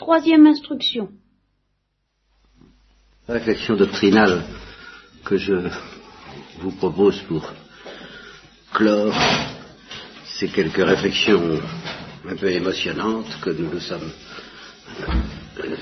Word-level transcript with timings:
Troisième 0.00 0.46
instruction. 0.46 1.10
La 3.28 3.34
réflexion 3.34 3.76
doctrinale 3.76 4.42
que 5.26 5.36
je 5.36 5.68
vous 6.60 6.70
propose 6.70 7.20
pour 7.28 7.52
clore, 8.72 9.14
c'est 10.24 10.48
quelques 10.48 10.82
réflexions 10.82 11.60
un 12.26 12.34
peu 12.34 12.50
émotionnantes 12.50 13.28
que 13.42 13.50
nous 13.50 13.70
nous 13.70 13.78
sommes 13.80 14.10
euh, 15.00 15.76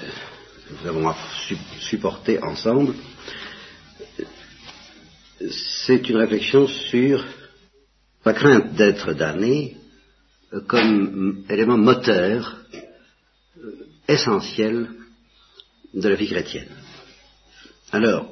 nous 0.83 0.89
avons 0.89 1.15
supportées 1.79 2.43
ensemble. 2.43 2.95
C'est 5.49 6.09
une 6.09 6.17
réflexion 6.17 6.67
sur 6.67 7.25
la 8.25 8.33
crainte 8.35 8.73
d'être 8.75 9.13
damné 9.13 9.77
comme 10.67 11.45
élément 11.49 11.79
moteur 11.79 12.57
euh, 14.09 14.13
essentiel 14.13 14.89
de 15.95 16.09
la 16.09 16.15
vie 16.15 16.29
chrétienne. 16.29 16.69
Alors, 17.93 18.31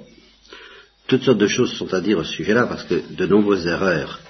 toutes 1.07 1.23
sortes 1.23 1.39
de 1.39 1.49
choses 1.49 1.73
sont 1.73 1.93
à 1.95 2.01
dire 2.01 2.19
au 2.19 2.25
sujet-là 2.25 2.66
parce 2.66 2.85
que 2.85 3.15
de 3.15 3.27
nombreuses 3.27 3.66
erreurs 3.66 4.21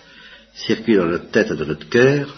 circulent 0.54 0.98
dans 0.98 1.06
notre 1.06 1.30
tête 1.30 1.50
et 1.50 1.56
dans 1.56 1.66
notre 1.66 1.88
cœur. 1.88 2.34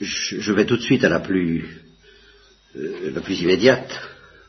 Je 0.00 0.52
vais 0.52 0.66
tout 0.66 0.76
de 0.76 0.82
suite 0.82 1.04
à 1.04 1.08
la 1.08 1.20
plus, 1.20 1.82
euh, 2.76 3.12
la 3.14 3.20
plus 3.20 3.40
immédiate, 3.40 3.90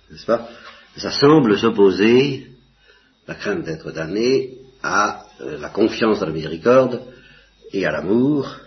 n'est-ce 0.10 0.26
pas? 0.26 0.50
Ça 0.98 1.12
semble 1.12 1.58
s'opposer, 1.58 2.48
la 3.28 3.36
crainte 3.36 3.64
d'être 3.64 3.92
damné, 3.92 4.58
à 4.84 5.26
euh, 5.42 5.60
la 5.60 5.70
confiance 5.70 6.20
dans 6.20 6.26
la 6.26 6.34
miséricorde 6.34 7.02
et 7.72 7.86
à 7.86 7.92
l'amour. 7.92 8.58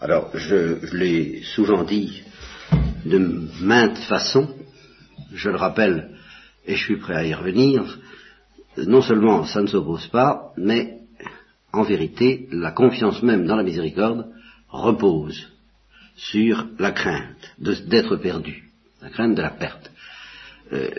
Alors, 0.00 0.30
je 0.34 0.94
l'ai 0.94 1.42
souvent 1.42 1.82
dit 1.82 2.22
de 3.04 3.18
maintes 3.60 3.98
façons, 3.98 4.48
je 5.32 5.50
le 5.50 5.56
rappelle, 5.56 6.16
et 6.66 6.74
je 6.74 6.84
suis 6.84 6.96
prêt 6.96 7.14
à 7.14 7.24
y 7.24 7.34
revenir, 7.34 7.98
non 8.76 9.02
seulement 9.02 9.44
ça 9.44 9.62
ne 9.62 9.66
s'oppose 9.66 10.06
pas, 10.08 10.52
mais 10.56 10.98
en 11.72 11.82
vérité, 11.82 12.48
la 12.50 12.72
confiance 12.72 13.22
même 13.22 13.46
dans 13.46 13.56
la 13.56 13.62
miséricorde 13.62 14.26
repose 14.68 15.48
sur 16.16 16.66
la 16.78 16.92
crainte 16.92 17.54
d'être 17.58 18.16
perdu, 18.16 18.64
la 19.00 19.10
crainte 19.10 19.34
de 19.34 19.42
la 19.42 19.50
perte. 19.50 19.90
Euh, 20.72 20.90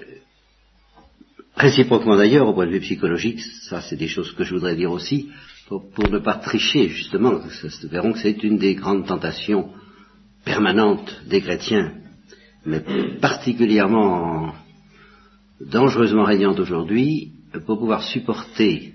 réciproquement 1.55 2.15
d'ailleurs, 2.15 2.47
au 2.47 2.53
point 2.53 2.65
de 2.65 2.71
vue 2.71 2.79
psychologique, 2.79 3.41
ça 3.41 3.81
c'est 3.81 3.95
des 3.97 4.07
choses 4.07 4.31
que 4.33 4.43
je 4.43 4.53
voudrais 4.53 4.75
dire 4.75 4.91
aussi, 4.91 5.29
pour, 5.67 6.09
ne 6.09 6.19
pas 6.19 6.35
tricher 6.35 6.89
justement, 6.89 7.39
verrons 7.83 8.13
que 8.13 8.19
c'est 8.19 8.43
une 8.43 8.57
des 8.57 8.75
grandes 8.75 9.07
tentations 9.07 9.71
permanentes 10.43 11.21
des 11.27 11.41
chrétiens, 11.41 11.93
mais 12.65 12.81
particulièrement 13.21 14.53
dangereusement 15.59 16.23
régnante 16.23 16.59
aujourd'hui, 16.59 17.31
pour 17.65 17.79
pouvoir 17.79 18.03
supporter 18.03 18.93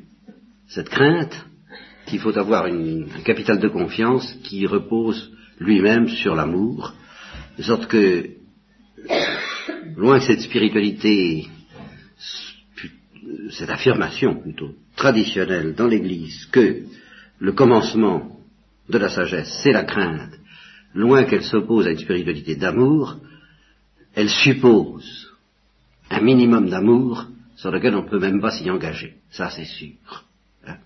cette 0.68 0.88
crainte, 0.88 1.34
qu'il 2.06 2.20
faut 2.20 2.36
avoir 2.38 2.66
un 2.66 3.04
capital 3.24 3.58
de 3.58 3.68
confiance 3.68 4.32
qui 4.44 4.66
repose 4.66 5.32
lui-même 5.58 6.08
sur 6.08 6.34
l'amour, 6.34 6.94
de 7.58 7.62
sorte 7.62 7.86
que, 7.86 8.30
loin 9.96 10.18
de 10.18 10.22
cette 10.22 10.40
spiritualité, 10.40 11.48
cette 13.50 13.70
affirmation 13.70 14.36
plutôt 14.36 14.72
traditionnelle 14.94 15.74
dans 15.74 15.86
l'Église 15.86 16.46
que 16.46 16.82
le 17.38 17.52
commencement 17.52 18.40
de 18.88 18.98
la 18.98 19.08
sagesse, 19.08 19.60
c'est 19.62 19.72
la 19.72 19.84
crainte, 19.84 20.32
loin 20.96 21.24
qu'elle 21.24 21.44
s'oppose 21.44 21.86
à 21.86 21.90
une 21.90 21.98
spiritualité 21.98 22.56
d'amour, 22.56 23.16
elle 24.14 24.30
suppose 24.30 25.30
un 26.10 26.22
minimum 26.22 26.68
d'amour 26.70 27.26
sur 27.56 27.70
lequel 27.70 27.94
on 27.94 28.02
ne 28.02 28.08
peut 28.08 28.18
même 28.18 28.40
pas 28.40 28.50
s'y 28.50 28.68
engager. 28.70 29.16
Ça, 29.30 29.50
c'est 29.50 29.66
sûr. 29.66 30.24
Hein. 30.66 30.78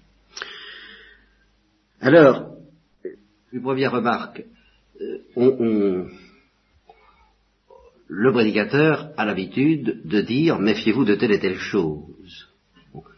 Alors, 2.01 2.57
une 3.53 3.63
première 3.63 3.93
remarque, 3.93 4.45
euh, 5.01 6.09
le 8.09 8.33
prédicateur 8.33 9.11
a 9.17 9.25
l'habitude 9.25 10.03
de 10.05 10.21
dire 10.21 10.59
méfiez-vous 10.59 11.05
de 11.05 11.15
telle 11.15 11.33
et 11.33 11.41
telle 11.41 11.59
chose 11.59 12.49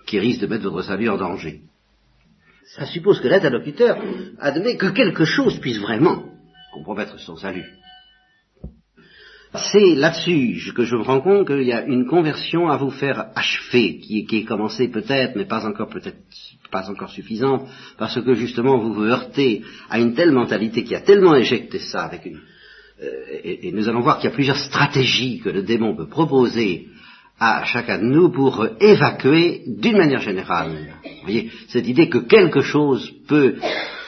qui 0.07 0.19
risque 0.19 0.43
de 0.43 0.47
mettre 0.47 0.65
votre 0.65 0.83
salut 0.83 1.09
en 1.09 1.17
danger. 1.17 1.63
Ça 2.77 2.85
suppose 2.87 3.21
que 3.21 3.29
l'interlocuteur 3.29 3.99
admet 4.39 4.77
que 4.77 4.91
quelque 4.91 5.25
chose 5.25 5.59
puisse 5.59 5.79
vraiment 5.79 6.32
compromettre 6.73 7.19
son 7.19 7.37
salut. 7.37 7.67
C'est 9.55 9.95
là-dessus 9.95 10.73
que 10.75 10.85
je 10.85 10.97
me 10.97 11.03
rends 11.03 11.21
compte 11.21 11.47
qu'il 11.47 11.65
y 11.65 11.73
a 11.73 11.85
une 11.85 12.07
conversion 12.07 12.71
à 12.71 12.79
vous 12.79 12.91
faire 12.91 13.27
achever, 13.35 13.99
qui, 13.99 14.27
est 14.33 14.45
commencée 14.45 14.89
peut-être, 14.89 15.37
mais 15.37 15.45
pas 15.45 15.67
encore 15.67 15.89
peut-être 15.89 16.17
pas 16.71 16.89
encore 16.89 17.11
suffisante, 17.11 17.69
parce 17.99 18.19
que 18.19 18.33
justement 18.33 18.79
vous 18.79 18.95
vous 18.95 19.05
heurtez 19.05 19.63
à 19.91 19.99
une 19.99 20.15
telle 20.15 20.33
mentalité 20.33 20.85
qui 20.85 20.95
a 20.95 21.03
tellement 21.03 21.35
éjecté 21.35 21.79
ça 21.79 22.05
avec 22.05 22.25
une. 22.25 22.41
Euh, 23.03 23.09
et, 23.45 23.69
et, 23.69 23.73
nous 23.73 23.91
allons 23.91 24.01
voir 24.01 24.19
qu'il 24.19 24.31
y 24.31 24.33
a 24.33 24.35
plusieurs 24.35 24.57
stratégies 24.57 25.41
que 25.41 25.51
le 25.51 25.63
démon 25.63 25.95
peut 25.95 26.09
proposer 26.09 26.89
à 27.39 27.65
chacun 27.65 27.99
de 27.99 28.05
nous 28.05 28.31
pour 28.31 28.67
évacuer 28.81 29.65
d'une 29.67 29.99
manière 29.99 30.21
générale. 30.21 30.95
Vous 31.05 31.23
voyez, 31.25 31.51
cette 31.69 31.89
idée 31.89 32.09
que 32.09 32.19
quelque 32.19 32.63
chose 32.63 33.13
peut 33.29 33.57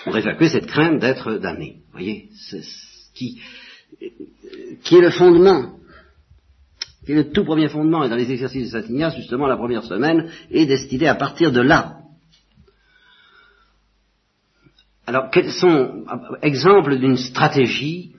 pour 0.05 0.17
évacuer 0.17 0.49
cette 0.49 0.67
crainte 0.67 1.01
d'être 1.01 1.35
damné. 1.35 1.79
Vous 1.87 1.93
voyez, 1.93 2.29
ce 2.35 2.57
qui 3.15 3.41
qui 4.83 4.97
est 4.97 5.01
le 5.01 5.11
fondement, 5.11 5.79
qui 7.05 7.13
est 7.13 7.17
le 7.17 7.33
tout 7.33 7.45
premier 7.45 7.69
fondement, 7.69 8.05
et 8.05 8.09
dans 8.09 8.17
les 8.17 8.31
exercices 8.31 8.71
de 8.73 8.81
Saint 8.81 8.87
Ignace, 8.87 9.17
justement, 9.17 9.47
la 9.47 9.57
première 9.57 9.85
semaine 9.85 10.31
est 10.51 10.67
destinée 10.67 11.09
à 11.09 11.15
partir 11.15 11.53
de 11.53 11.61
là. 11.61 11.99
Alors, 15.07 15.31
quels 15.31 15.53
sont 15.53 16.05
exemples 16.43 16.99
d'une 16.99 17.17
stratégie 17.17 18.13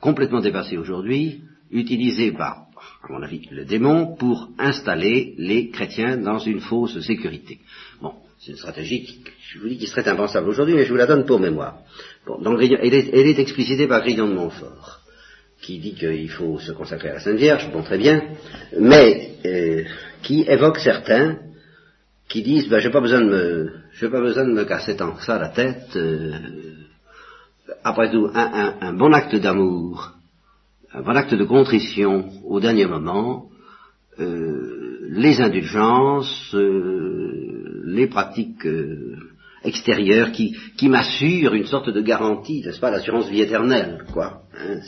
complètement 0.00 0.40
dépassée 0.40 0.76
aujourd'hui, 0.76 1.42
utilisée 1.70 2.32
par, 2.32 2.66
à 3.02 3.12
mon 3.12 3.22
avis, 3.22 3.48
le 3.50 3.64
démon 3.64 4.16
pour 4.16 4.50
installer 4.58 5.34
les 5.38 5.70
chrétiens 5.70 6.18
dans 6.18 6.38
une 6.38 6.60
fausse 6.60 7.00
sécurité? 7.00 7.60
Bon, 8.02 8.14
c'est 8.40 8.52
une 8.52 8.56
stratégie 8.56 9.04
qui, 9.04 9.20
je 9.52 9.58
vous 9.58 9.68
dis, 9.68 9.78
qui 9.78 9.86
serait 9.86 10.08
impensable 10.08 10.48
aujourd'hui, 10.48 10.74
mais 10.74 10.84
je 10.84 10.90
vous 10.90 10.96
la 10.96 11.06
donne 11.06 11.26
pour 11.26 11.38
mémoire. 11.38 11.78
Bon, 12.26 12.58
elle, 12.58 12.72
est, 12.72 13.10
elle 13.12 13.26
est 13.26 13.38
explicitée 13.38 13.86
par 13.86 14.00
Grillon 14.00 14.28
de 14.28 14.34
Montfort 14.34 15.00
qui 15.60 15.78
dit 15.78 15.94
qu'il 15.94 16.30
faut 16.30 16.58
se 16.58 16.72
consacrer 16.72 17.10
à 17.10 17.14
la 17.14 17.20
Sainte 17.20 17.36
Vierge, 17.36 17.70
bon 17.72 17.82
très 17.82 17.98
bien, 17.98 18.22
mais 18.78 19.34
euh, 19.44 19.84
qui 20.22 20.42
évoque 20.48 20.78
certains 20.78 21.38
qui 22.28 22.42
disent 22.42 22.68
ben 22.68 22.78
j'ai 22.80 22.90
pas 22.90 23.00
besoin 23.00 23.20
de 23.20 23.28
me 23.28 23.72
j'ai 23.98 24.08
pas 24.08 24.20
besoin 24.20 24.44
de 24.44 24.52
me 24.52 24.64
casser 24.64 24.96
tant 24.96 25.12
que 25.12 25.22
ça 25.22 25.38
la 25.38 25.48
tête. 25.48 25.96
Euh, 25.96 26.32
après 27.84 28.10
tout, 28.10 28.30
un, 28.34 28.92
bon 28.94 29.12
acte 29.12 29.36
d'amour, 29.36 30.12
un 30.92 31.02
bon 31.02 31.16
acte 31.16 31.34
de 31.34 31.44
contrition 31.44 32.30
au 32.44 32.60
dernier 32.60 32.86
moment, 32.86 33.48
euh, 34.18 34.89
les 35.10 35.40
indulgences, 35.40 36.54
les 36.54 38.06
pratiques 38.06 38.66
extérieur 39.62 40.32
qui, 40.32 40.56
qui 40.76 40.88
m'assure 40.88 41.54
une 41.54 41.66
sorte 41.66 41.90
de 41.90 42.00
garantie, 42.00 42.62
n'est-ce 42.64 42.80
pas, 42.80 42.90
l'assurance 42.90 43.28
vie 43.28 43.42
éternelle, 43.42 44.04
quoi. 44.12 44.42
Hein, 44.56 44.80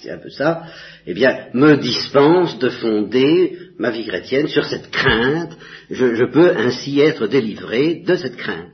c'est 0.00 0.10
un 0.10 0.18
peu 0.18 0.30
ça. 0.30 0.64
Eh 1.06 1.14
bien, 1.14 1.48
me 1.54 1.76
dispense 1.76 2.58
de 2.58 2.68
fonder 2.68 3.58
ma 3.78 3.90
vie 3.90 4.06
chrétienne 4.06 4.48
sur 4.48 4.64
cette 4.64 4.90
crainte. 4.90 5.56
Je, 5.90 6.24
peux 6.30 6.56
ainsi 6.56 7.00
être 7.00 7.26
délivré 7.26 8.02
de 8.06 8.14
cette 8.14 8.36
crainte. 8.36 8.72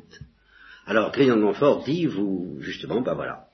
Alors, 0.87 1.12
Grillon 1.12 1.37
de 1.37 1.43
Montfort 1.43 1.85
dit, 1.85 2.06
vous, 2.06 2.59
justement, 2.61 3.01
ben 3.01 3.15
voilà, 3.15 3.45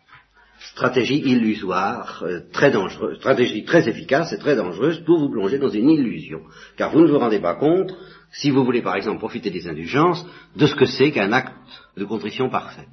stratégie 0.60 1.18
illusoire, 1.18 2.22
euh, 2.22 2.40
très 2.52 2.70
dangereuse, 2.70 3.16
stratégie 3.18 3.64
très 3.64 3.88
efficace 3.88 4.32
et 4.32 4.38
très 4.38 4.56
dangereuse 4.56 5.00
pour 5.04 5.18
vous 5.18 5.30
plonger 5.30 5.58
dans 5.58 5.70
une 5.70 5.90
illusion. 5.90 6.42
Car 6.76 6.92
vous 6.92 7.00
ne 7.00 7.08
vous 7.08 7.18
rendez 7.18 7.40
pas 7.40 7.54
compte 7.54 7.92
si 8.32 8.50
vous 8.50 8.64
voulez 8.64 8.82
par 8.82 8.94
exemple 8.94 9.18
profiter 9.18 9.50
des 9.50 9.66
indulgences, 9.66 10.24
de 10.56 10.66
ce 10.66 10.74
que 10.74 10.84
c'est 10.84 11.10
qu'un 11.10 11.32
acte 11.32 11.54
de 11.96 12.04
contrition 12.04 12.48
parfaite. 12.48 12.86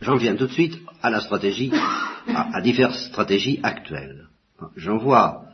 J'en 0.00 0.16
viens 0.16 0.36
tout 0.36 0.46
de 0.46 0.52
suite 0.52 0.78
à 1.02 1.10
la 1.10 1.20
stratégie, 1.20 1.72
à, 2.28 2.60
diverses 2.60 3.06
stratégies 3.06 3.60
actuelles. 3.62 4.28
J'en 4.76 4.98
vois 4.98 5.44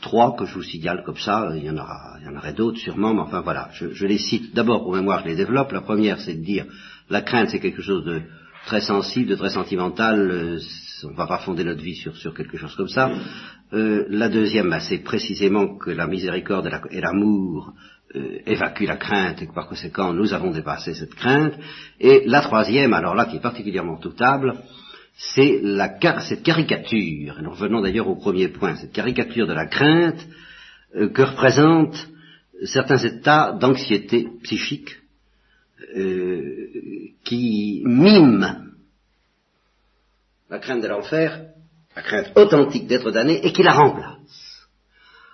trois 0.00 0.36
que 0.36 0.44
je 0.44 0.54
vous 0.54 0.62
signale 0.62 1.02
comme 1.04 1.16
ça, 1.16 1.50
il 1.56 1.64
y 1.64 1.70
en 1.70 1.76
aura, 1.76 2.16
il 2.20 2.26
y 2.26 2.28
en 2.28 2.36
aurait 2.36 2.52
d'autres 2.52 2.78
sûrement, 2.78 3.14
mais 3.14 3.20
enfin 3.20 3.40
voilà, 3.40 3.68
je, 3.72 3.92
je 3.92 4.06
les 4.06 4.18
cite 4.18 4.54
d'abord 4.54 4.82
pour 4.82 4.94
mémoire, 4.94 5.22
je 5.22 5.28
les 5.28 5.36
développe. 5.36 5.72
La 5.72 5.80
première, 5.80 6.20
c'est 6.20 6.34
de 6.34 6.44
dire 6.44 6.66
la 7.10 7.22
crainte, 7.22 7.50
c'est 7.50 7.60
quelque 7.60 7.82
chose 7.82 8.04
de 8.04 8.22
très 8.66 8.80
sensible, 8.80 9.30
de 9.30 9.36
très 9.36 9.50
sentimental, 9.50 10.30
euh, 10.30 10.58
on 11.04 11.10
ne 11.10 11.16
va 11.16 11.26
pas 11.26 11.38
fonder 11.38 11.64
notre 11.64 11.82
vie 11.82 11.96
sur, 11.96 12.16
sur 12.16 12.34
quelque 12.34 12.56
chose 12.56 12.74
comme 12.76 12.88
ça. 12.88 13.10
Euh, 13.72 14.04
la 14.08 14.28
deuxième, 14.28 14.70
bah, 14.70 14.80
c'est 14.80 14.98
précisément 14.98 15.76
que 15.76 15.90
la 15.90 16.06
miséricorde 16.06 16.70
et 16.90 17.00
l'amour 17.00 17.72
euh, 18.14 18.38
évacuent 18.46 18.86
la 18.86 18.96
crainte 18.96 19.42
et 19.42 19.46
que 19.46 19.54
par 19.54 19.68
conséquent 19.68 20.12
nous 20.12 20.32
avons 20.32 20.50
dépassé 20.50 20.94
cette 20.94 21.14
crainte. 21.14 21.54
Et 21.98 22.22
la 22.26 22.42
troisième, 22.42 22.92
alors 22.92 23.14
là 23.14 23.24
qui 23.24 23.36
est 23.36 23.42
particulièrement 23.42 23.98
doutable, 23.98 24.54
c'est 25.16 25.60
cette 26.26 26.42
caricature, 26.42 27.38
et 27.38 27.42
nous 27.42 27.50
revenons 27.50 27.80
d'ailleurs 27.80 28.08
au 28.08 28.16
premier 28.16 28.48
point, 28.48 28.76
cette 28.76 28.92
caricature 28.92 29.46
de 29.46 29.52
la 29.52 29.66
crainte 29.66 30.26
euh, 30.96 31.08
que 31.08 31.22
représentent 31.22 32.08
certains 32.64 32.98
états 32.98 33.52
d'anxiété 33.52 34.28
psychique 34.42 34.90
euh, 35.96 36.68
qui 37.24 37.82
miment 37.84 38.68
la 40.48 40.58
crainte 40.58 40.82
de 40.82 40.88
l'enfer, 40.88 41.46
la 41.96 42.02
crainte 42.02 42.32
authentique 42.36 42.86
d'être 42.86 43.10
damné, 43.10 43.44
et 43.46 43.52
qui 43.52 43.62
la 43.62 43.72
remplace. 43.72 44.68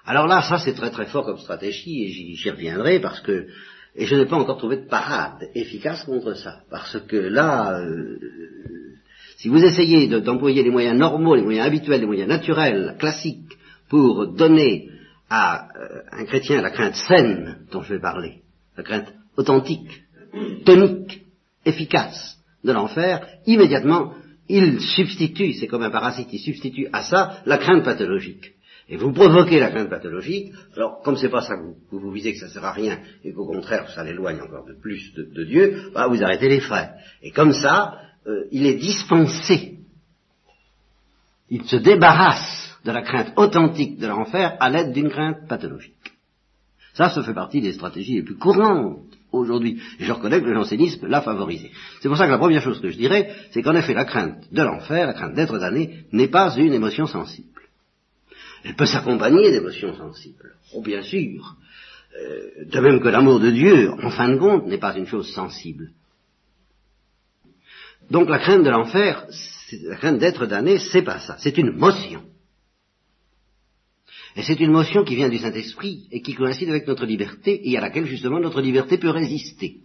Alors 0.04 0.26
là, 0.26 0.42
ça 0.42 0.58
c'est 0.58 0.74
très 0.74 0.90
très 0.90 1.06
fort 1.06 1.24
comme 1.24 1.38
stratégie, 1.38 2.04
et 2.04 2.34
j'y 2.34 2.50
reviendrai 2.50 2.98
parce 3.00 3.20
que, 3.20 3.46
et 3.94 4.06
je 4.06 4.14
n'ai 4.14 4.26
pas 4.26 4.36
encore 4.36 4.58
trouvé 4.58 4.76
de 4.76 4.88
parade 4.88 5.48
efficace 5.54 6.04
contre 6.04 6.34
ça, 6.34 6.60
parce 6.70 6.98
que 7.00 7.16
là, 7.16 7.78
euh, 7.80 8.18
si 9.38 9.48
vous 9.48 9.64
essayez 9.64 10.08
d'employer 10.08 10.64
les 10.64 10.70
moyens 10.70 10.98
normaux, 10.98 11.36
les 11.36 11.42
moyens 11.42 11.66
habituels, 11.66 12.00
les 12.00 12.06
moyens 12.06 12.28
naturels, 12.28 12.96
classiques, 12.98 13.56
pour 13.88 14.34
donner 14.34 14.90
à 15.30 15.68
euh, 15.76 16.02
un 16.10 16.24
chrétien 16.24 16.60
la 16.60 16.70
crainte 16.70 16.96
saine 16.96 17.58
dont 17.70 17.82
je 17.82 17.94
vais 17.94 18.00
parler, 18.00 18.42
la 18.76 18.82
crainte 18.82 19.14
authentique, 19.36 20.02
tonique, 20.64 21.22
efficace 21.64 22.38
de 22.64 22.72
l'enfer, 22.72 23.26
immédiatement, 23.46 24.14
il 24.48 24.80
substitue, 24.80 25.52
c'est 25.52 25.68
comme 25.68 25.82
un 25.82 25.90
parasite, 25.90 26.28
il 26.32 26.40
substitue 26.40 26.88
à 26.92 27.04
ça 27.04 27.40
la 27.46 27.58
crainte 27.58 27.84
pathologique. 27.84 28.54
Et 28.88 28.96
vous 28.96 29.12
provoquez 29.12 29.60
la 29.60 29.70
crainte 29.70 29.90
pathologique, 29.90 30.52
alors 30.74 31.02
comme 31.02 31.16
c'est 31.16 31.28
pas 31.28 31.42
ça 31.42 31.56
que 31.56 31.96
vous, 31.96 32.10
visez 32.10 32.32
que 32.32 32.40
ça 32.40 32.48
sert 32.48 32.64
à 32.64 32.72
rien, 32.72 32.98
et 33.22 33.32
qu'au 33.32 33.46
contraire 33.46 33.88
ça 33.90 34.02
l'éloigne 34.02 34.40
encore 34.40 34.64
de 34.66 34.74
plus 34.80 35.12
de, 35.14 35.44
Dieu, 35.44 35.90
bah, 35.94 36.08
vous 36.08 36.22
arrêtez 36.22 36.48
les 36.48 36.60
frais. 36.60 36.90
Et 37.22 37.30
comme 37.30 37.52
ça, 37.52 37.98
euh, 38.26 38.44
il 38.50 38.66
est 38.66 38.76
dispensé. 38.76 39.78
Il 41.50 41.64
se 41.64 41.76
débarrasse 41.76 42.76
de 42.84 42.90
la 42.90 43.02
crainte 43.02 43.32
authentique 43.36 43.98
de 43.98 44.06
l'enfer 44.06 44.56
à 44.60 44.70
l'aide 44.70 44.92
d'une 44.92 45.10
crainte 45.10 45.48
pathologique. 45.48 45.94
Ça, 46.94 47.10
ça 47.10 47.22
fait 47.22 47.34
partie 47.34 47.60
des 47.60 47.72
stratégies 47.72 48.14
les 48.14 48.22
plus 48.22 48.36
courantes 48.36 48.98
aujourd'hui. 49.32 49.80
Et 49.98 50.04
je 50.04 50.12
reconnais 50.12 50.40
que 50.40 50.46
le 50.46 50.54
jansénisme 50.54 51.06
l'a 51.06 51.20
favorisé. 51.20 51.70
C'est 52.00 52.08
pour 52.08 52.16
ça 52.16 52.26
que 52.26 52.32
la 52.32 52.38
première 52.38 52.62
chose 52.62 52.80
que 52.80 52.90
je 52.90 52.96
dirais, 52.96 53.34
c'est 53.50 53.62
qu'en 53.62 53.74
effet, 53.74 53.94
la 53.94 54.04
crainte 54.04 54.52
de 54.52 54.62
l'enfer, 54.62 55.06
la 55.06 55.14
crainte 55.14 55.34
d'être 55.34 55.58
damné, 55.58 56.04
n'est 56.12 56.28
pas 56.28 56.56
une 56.56 56.72
émotion 56.72 57.06
sensible. 57.06 57.48
Elle 58.64 58.74
peut 58.74 58.86
s'accompagner 58.86 59.50
d'émotions 59.50 59.94
sensibles. 59.94 60.54
Oh, 60.74 60.82
bien 60.82 61.02
sûr. 61.02 61.56
Euh, 62.20 62.64
de 62.64 62.80
même 62.80 63.00
que 63.00 63.08
l'amour 63.08 63.38
de 63.38 63.50
Dieu, 63.50 63.92
en 64.02 64.10
fin 64.10 64.28
de 64.28 64.38
compte, 64.38 64.66
n'est 64.66 64.78
pas 64.78 64.96
une 64.96 65.06
chose 65.06 65.30
sensible. 65.32 65.90
Donc 68.10 68.28
la 68.28 68.38
crainte 68.38 68.64
de 68.64 68.70
l'enfer, 68.70 69.26
la 69.84 69.96
crainte 69.96 70.18
d'être 70.18 70.46
damné, 70.46 70.78
c'est 70.78 71.02
pas 71.02 71.18
ça, 71.18 71.36
c'est 71.38 71.58
une 71.58 71.72
motion. 71.72 72.22
Et 74.36 74.42
c'est 74.42 74.60
une 74.60 74.72
motion 74.72 75.04
qui 75.04 75.16
vient 75.16 75.28
du 75.28 75.38
Saint-Esprit 75.38 76.06
et 76.10 76.22
qui 76.22 76.34
coïncide 76.34 76.68
avec 76.68 76.86
notre 76.86 77.04
liberté 77.04 77.60
et 77.68 77.76
à 77.76 77.80
laquelle 77.80 78.06
justement 78.06 78.40
notre 78.40 78.60
liberté 78.60 78.96
peut 78.98 79.10
résister. 79.10 79.78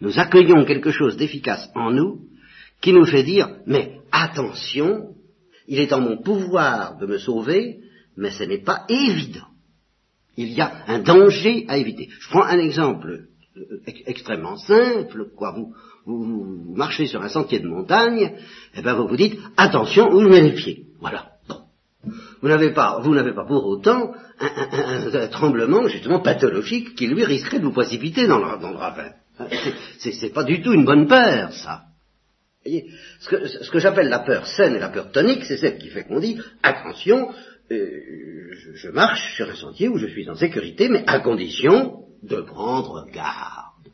Nous 0.00 0.18
accueillons 0.18 0.64
quelque 0.64 0.90
chose 0.90 1.16
d'efficace 1.16 1.68
en 1.74 1.90
nous 1.90 2.20
qui 2.80 2.92
nous 2.92 3.04
fait 3.04 3.22
dire, 3.22 3.48
mais 3.66 4.00
attention, 4.10 5.14
il 5.68 5.78
est 5.78 5.92
en 5.92 6.00
mon 6.00 6.22
pouvoir 6.22 6.96
de 6.96 7.06
me 7.06 7.18
sauver, 7.18 7.80
mais 8.16 8.30
ce 8.30 8.44
n'est 8.44 8.62
pas 8.62 8.86
évident. 8.88 9.46
Il 10.36 10.52
y 10.52 10.60
a 10.60 10.84
un 10.86 11.00
danger 11.00 11.66
à 11.68 11.76
éviter. 11.76 12.08
Je 12.18 12.28
prends 12.30 12.44
un 12.44 12.58
exemple 12.58 13.26
euh, 13.56 13.80
extrêmement 14.06 14.56
simple, 14.56 15.30
quoi. 15.36 15.52
Vous, 15.52 15.74
vous, 16.18 16.74
marchez 16.74 17.06
sur 17.06 17.22
un 17.22 17.28
sentier 17.28 17.60
de 17.60 17.68
montagne, 17.68 18.32
eh 18.74 18.82
ben 18.82 18.94
vous 18.94 19.08
vous 19.08 19.16
dites 19.16 19.38
attention 19.56 20.10
où 20.10 20.20
je 20.20 20.28
mets 20.28 20.42
les 20.42 20.54
pieds. 20.54 20.86
Voilà. 21.00 21.30
Vous 22.40 22.48
n'avez 22.48 22.72
pas, 22.72 23.00
vous 23.02 23.14
n'avez 23.14 23.34
pas 23.34 23.44
pour 23.44 23.66
autant 23.66 24.14
un, 24.40 25.26
tremblement 25.28 25.86
justement 25.88 26.20
pathologique 26.20 26.94
qui 26.94 27.06
lui 27.06 27.24
risquerait 27.24 27.58
de 27.58 27.64
vous 27.64 27.72
précipiter 27.72 28.26
dans 28.26 28.38
le, 28.38 28.76
ravin. 28.76 29.12
C'est 29.98 30.32
pas 30.32 30.44
du 30.44 30.62
tout 30.62 30.72
une 30.72 30.84
bonne 30.84 31.06
peur, 31.06 31.52
ça. 31.52 31.82
Voyez 32.64 32.90
ce 33.20 33.70
que, 33.70 33.78
j'appelle 33.78 34.08
la 34.08 34.20
peur 34.20 34.46
saine 34.46 34.74
et 34.74 34.78
la 34.78 34.90
peur 34.90 35.12
tonique, 35.12 35.44
c'est 35.44 35.56
celle 35.56 35.78
qui 35.78 35.88
fait 35.88 36.04
qu'on 36.04 36.20
dit 36.20 36.38
attention, 36.62 37.30
euh, 37.70 37.86
je, 38.74 38.88
marche 38.88 39.34
sur 39.34 39.48
un 39.48 39.54
sentier 39.54 39.88
où 39.88 39.96
je 39.96 40.06
suis 40.06 40.28
en 40.28 40.34
sécurité, 40.34 40.88
mais 40.88 41.04
à 41.06 41.20
condition 41.20 42.04
de 42.22 42.36
prendre 42.42 43.06
garde. 43.12 43.88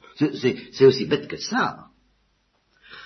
C'est 0.72 0.84
aussi 0.84 1.06
bête 1.06 1.28
que 1.28 1.36
ça. 1.36 1.85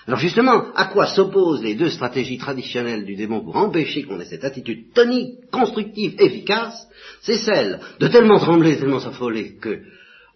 Alors 0.06 0.18
justement, 0.18 0.72
à 0.74 0.86
quoi 0.86 1.06
s'opposent 1.06 1.62
les 1.62 1.74
deux 1.74 1.90
stratégies 1.90 2.38
traditionnelles 2.38 3.04
du 3.04 3.16
démon 3.16 3.42
pour 3.42 3.56
empêcher 3.56 4.04
qu'on 4.04 4.20
ait 4.20 4.24
cette 4.24 4.44
attitude 4.44 4.92
tonique, 4.94 5.50
constructive, 5.50 6.14
efficace? 6.18 6.88
C'est 7.22 7.36
celle 7.36 7.80
de 7.98 8.08
tellement 8.08 8.38
trembler, 8.38 8.78
tellement 8.78 9.00
s'affoler 9.00 9.56
que 9.60 9.80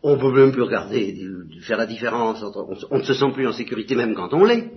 on 0.02 0.16
ne 0.16 0.20
peut 0.20 0.32
même 0.32 0.52
plus 0.52 0.62
regarder, 0.62 1.16
faire 1.62 1.78
la 1.78 1.86
différence 1.86 2.42
entre, 2.42 2.66
on 2.90 2.98
ne 2.98 3.02
se 3.02 3.14
sent 3.14 3.32
plus 3.32 3.48
en 3.48 3.52
sécurité 3.52 3.94
même 3.94 4.14
quand 4.14 4.34
on 4.34 4.44
l'est. 4.44 4.70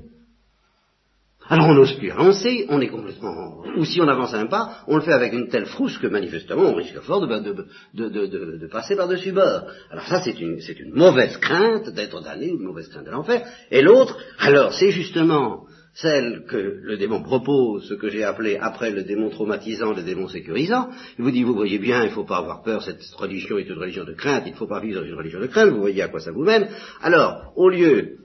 Alors 1.50 1.68
on 1.68 1.76
n'ose 1.76 1.94
plus 1.94 2.12
avancer, 2.12 2.66
on 2.70 2.82
est 2.82 2.88
complètement... 2.88 3.64
Ou 3.78 3.86
si 3.86 4.02
on 4.02 4.08
avance 4.08 4.34
un 4.34 4.48
pas, 4.48 4.80
on 4.88 4.96
le 4.96 5.02
fait 5.02 5.14
avec 5.14 5.34
une 5.34 5.48
telle 5.48 5.66
frousse 5.66 5.98
que 5.98 6.08
manifestement 6.08 6.64
on 6.64 6.76
risque 6.76 7.00
fort 7.02 7.22
de, 7.22 8.68
passer 8.68 8.96
par-dessus 8.96 9.32
bord. 9.32 9.64
Alors 9.92 10.06
ça 10.08 10.22
c'est 10.22 10.40
une, 10.40 10.60
une 10.60 10.94
mauvaise 10.94 11.38
crainte 11.38 11.90
d'être 11.90 12.22
damné, 12.22 12.48
une 12.48 12.64
mauvaise 12.64 12.88
crainte 12.90 13.06
de 13.06 13.12
l'enfer. 13.12 13.46
Et 13.72 13.82
l'autre, 13.82 14.18
alors 14.40 14.74
c'est 14.74 14.92
justement 14.92 15.68
celle 15.94 16.44
que 16.48 16.80
le 16.84 16.98
démon 16.98 17.24
propose, 17.24 17.88
ce 17.88 17.96
que 17.96 18.10
j'ai 18.10 18.24
appelé 18.24 18.58
après 18.62 18.92
le 18.92 19.04
démon 19.04 19.30
traumatisant, 19.30 19.94
le 19.94 20.04
démon 20.04 20.28
sécurisant. 20.28 20.90
Il 21.18 21.24
vous 21.24 21.32
dit, 21.32 21.44
vous 21.44 21.56
voyez 21.56 21.80
bien, 21.80 22.04
il 22.04 22.10
ne 22.10 22.14
faut 22.14 22.24
pas 22.24 22.38
avoir 22.38 22.62
peur, 22.62 22.84
cette 22.84 23.02
religion 23.16 23.58
est 23.58 23.68
une 23.68 23.80
religion 23.80 24.04
de 24.04 24.14
crainte, 24.14 24.44
il 24.46 24.52
ne 24.52 24.58
faut 24.58 24.68
pas 24.68 24.80
vivre 24.80 25.02
dans 25.02 25.08
une 25.08 25.16
religion 25.16 25.40
de 25.40 25.48
crainte, 25.48 25.70
vous 25.70 25.80
voyez 25.82 26.04
à 26.04 26.08
quoi 26.08 26.20
ça 26.20 26.32
vous 26.32 26.44
mène. 26.44 26.68
Alors, 27.02 27.52
au 27.56 27.70
lieu 27.70 28.18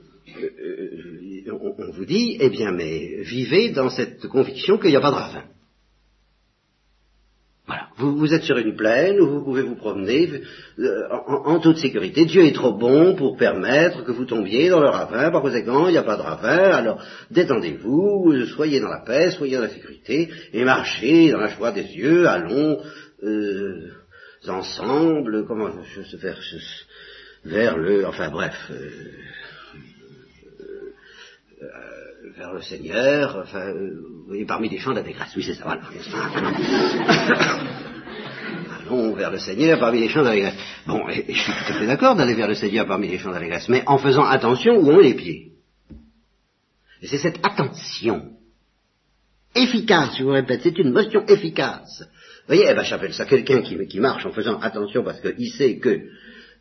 dit, 2.05 2.37
eh 2.39 2.49
bien, 2.49 2.71
mais 2.71 3.21
vivez 3.21 3.69
dans 3.69 3.89
cette 3.89 4.27
conviction 4.27 4.77
qu'il 4.77 4.89
n'y 4.89 4.95
a 4.95 5.01
pas 5.01 5.11
de 5.11 5.15
ravin. 5.15 5.43
Voilà, 7.65 7.87
vous, 7.97 8.33
êtes 8.33 8.43
sur 8.43 8.57
une 8.57 8.75
plaine 8.75 9.21
où 9.21 9.29
vous 9.29 9.43
pouvez 9.43 9.61
vous 9.61 9.75
promener 9.75 10.29
euh, 10.79 11.09
en, 11.11 11.59
toute 11.59 11.77
sécurité. 11.77 12.25
Dieu 12.25 12.43
est 12.45 12.51
trop 12.51 12.73
bon 12.73 13.15
pour 13.15 13.37
permettre 13.37 14.03
que 14.03 14.11
vous 14.11 14.25
tombiez 14.25 14.69
dans 14.69 14.81
le 14.81 14.89
ravin. 14.89 15.31
Par 15.31 15.41
conséquent, 15.41 15.87
il 15.87 15.91
n'y 15.91 15.97
a 15.97 16.03
pas 16.03 16.17
de 16.17 16.21
ravin. 16.21 16.71
Alors, 16.71 17.01
détendez-vous, 17.31 18.45
soyez 18.47 18.81
dans 18.81 18.89
la 18.89 19.03
paix, 19.05 19.31
soyez 19.31 19.55
dans 19.55 19.63
la 19.63 19.69
sécurité, 19.69 20.29
et 20.51 20.65
marchez 20.65 21.31
dans 21.31 21.39
la 21.39 21.47
joie 21.47 21.71
des 21.71 21.85
yeux. 21.85 22.27
Allons 22.27 22.79
ensemble, 24.49 25.45
comment 25.47 25.69
je, 25.83 26.01
je, 26.01 26.17
vers, 26.17 26.39
vers 27.45 27.77
le, 27.77 28.05
enfin 28.05 28.29
bref. 28.29 28.55
Euh, 28.71 28.89
vers 32.37 32.53
le 32.53 32.61
Seigneur, 32.61 33.41
enfin, 33.43 33.67
euh, 33.69 33.91
vous 34.27 34.45
parmi 34.45 34.69
les 34.69 34.79
chants 34.79 34.93
d'allégresse. 34.93 35.33
Oui, 35.35 35.43
c'est 35.43 35.55
ça, 35.55 35.63
voilà. 35.63 35.81
Allons 38.79 39.13
vers 39.13 39.31
le 39.31 39.39
Seigneur 39.39 39.79
parmi 39.79 39.99
les 39.99 40.09
chants 40.09 40.23
d'allégresse. 40.23 40.55
Bon, 40.87 41.07
et, 41.09 41.25
je 41.27 41.39
suis 41.39 41.51
tout 41.51 41.73
à 41.73 41.73
fait 41.73 41.87
d'accord 41.87 42.15
d'aller 42.15 42.33
vers 42.33 42.47
le 42.47 42.55
Seigneur 42.55 42.85
parmi 42.87 43.07
les 43.07 43.17
chants 43.17 43.31
d'allégresse, 43.31 43.69
mais 43.69 43.83
en 43.85 43.97
faisant 43.97 44.25
attention 44.25 44.77
où 44.77 44.89
ont 44.89 44.99
les 44.99 45.13
pieds. 45.13 45.51
Et 47.01 47.07
c'est 47.07 47.17
cette 47.17 47.39
attention 47.45 48.29
efficace, 49.55 50.15
je 50.17 50.23
vous 50.23 50.31
répète, 50.31 50.61
c'est 50.63 50.77
une 50.79 50.91
motion 50.91 51.25
efficace. 51.27 52.01
Vous 52.01 52.55
voyez, 52.55 52.65
eh 52.69 52.73
ben, 52.73 52.83
j'appelle 52.83 53.13
ça 53.13 53.25
quelqu'un 53.25 53.61
qui, 53.61 53.77
qui, 53.87 53.99
marche 53.99 54.25
en 54.25 54.31
faisant 54.31 54.59
attention 54.59 55.03
parce 55.03 55.21
qu'il 55.21 55.51
sait 55.51 55.77
que 55.77 56.01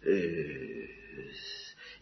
euh, 0.06 0.82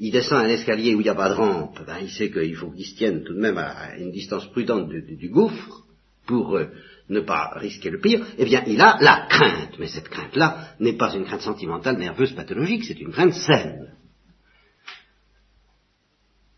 il 0.00 0.10
descend 0.10 0.46
un 0.46 0.48
escalier 0.48 0.94
où 0.94 1.00
il 1.00 1.04
n'y 1.04 1.10
a 1.10 1.14
pas 1.14 1.28
de 1.28 1.34
rampe, 1.34 1.84
ben, 1.86 1.98
il 2.00 2.10
sait 2.10 2.30
qu'il 2.30 2.56
faut 2.56 2.70
qu'il 2.70 2.86
se 2.86 2.96
tienne 2.96 3.22
tout 3.22 3.34
de 3.34 3.40
même 3.40 3.58
à 3.58 3.96
une 3.98 4.10
distance 4.10 4.46
prudente 4.50 4.88
du, 4.88 5.28
gouffre 5.28 5.84
pour 6.26 6.56
euh, 6.56 6.68
ne 7.10 7.20
pas 7.20 7.52
risquer 7.56 7.90
le 7.90 8.00
pire, 8.00 8.24
eh 8.38 8.46
bien 8.46 8.64
il 8.66 8.80
a 8.80 8.96
la 9.00 9.26
crainte. 9.28 9.78
Mais 9.78 9.88
cette 9.88 10.08
crainte-là 10.08 10.74
n'est 10.80 10.96
pas 10.96 11.14
une 11.14 11.24
crainte 11.24 11.42
sentimentale, 11.42 11.98
nerveuse, 11.98 12.32
pathologique, 12.32 12.84
c'est 12.84 12.98
une 12.98 13.12
crainte 13.12 13.34
saine. 13.34 13.94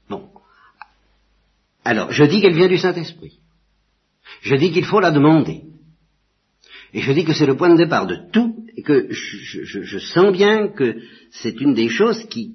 Bon. 0.08 0.30
Alors, 1.84 2.12
je 2.12 2.24
dis 2.24 2.40
qu'elle 2.40 2.54
vient 2.54 2.68
du 2.68 2.78
Saint-Esprit. 2.78 3.40
Je 4.42 4.54
dis 4.54 4.70
qu'il 4.70 4.84
faut 4.84 5.00
la 5.00 5.10
demander. 5.10 5.62
Et 6.94 7.00
je 7.00 7.10
dis 7.10 7.24
que 7.24 7.32
c'est 7.32 7.46
le 7.46 7.56
point 7.56 7.70
de 7.70 7.82
départ 7.82 8.06
de 8.06 8.18
tout, 8.32 8.66
et 8.76 8.82
que 8.82 9.08
je 9.10 9.98
sens 9.98 10.32
bien 10.32 10.68
que 10.68 11.00
c'est 11.30 11.60
une 11.60 11.74
des 11.74 11.88
choses 11.88 12.24
qui, 12.26 12.54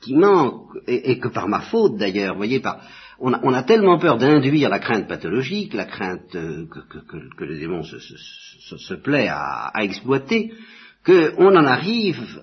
qui 0.00 0.14
manque, 0.14 0.70
et, 0.86 1.18
que 1.18 1.28
par 1.28 1.48
ma 1.48 1.60
faute 1.60 1.96
d'ailleurs, 1.96 2.36
voyez, 2.36 2.60
par, 2.60 2.80
on 3.20 3.32
a, 3.32 3.62
tellement 3.64 3.98
peur 3.98 4.16
d'induire 4.16 4.68
la 4.68 4.78
crainte 4.78 5.08
pathologique, 5.08 5.74
la 5.74 5.86
crainte 5.86 6.34
euh, 6.36 6.66
que, 6.66 7.44
le 7.44 7.58
démon 7.58 7.82
se, 7.82 8.94
plaît 8.94 9.28
à, 9.28 9.70
à 9.74 9.82
exploiter, 9.82 10.52
qu'on 11.04 11.56
en 11.56 11.64
arrive, 11.64 12.42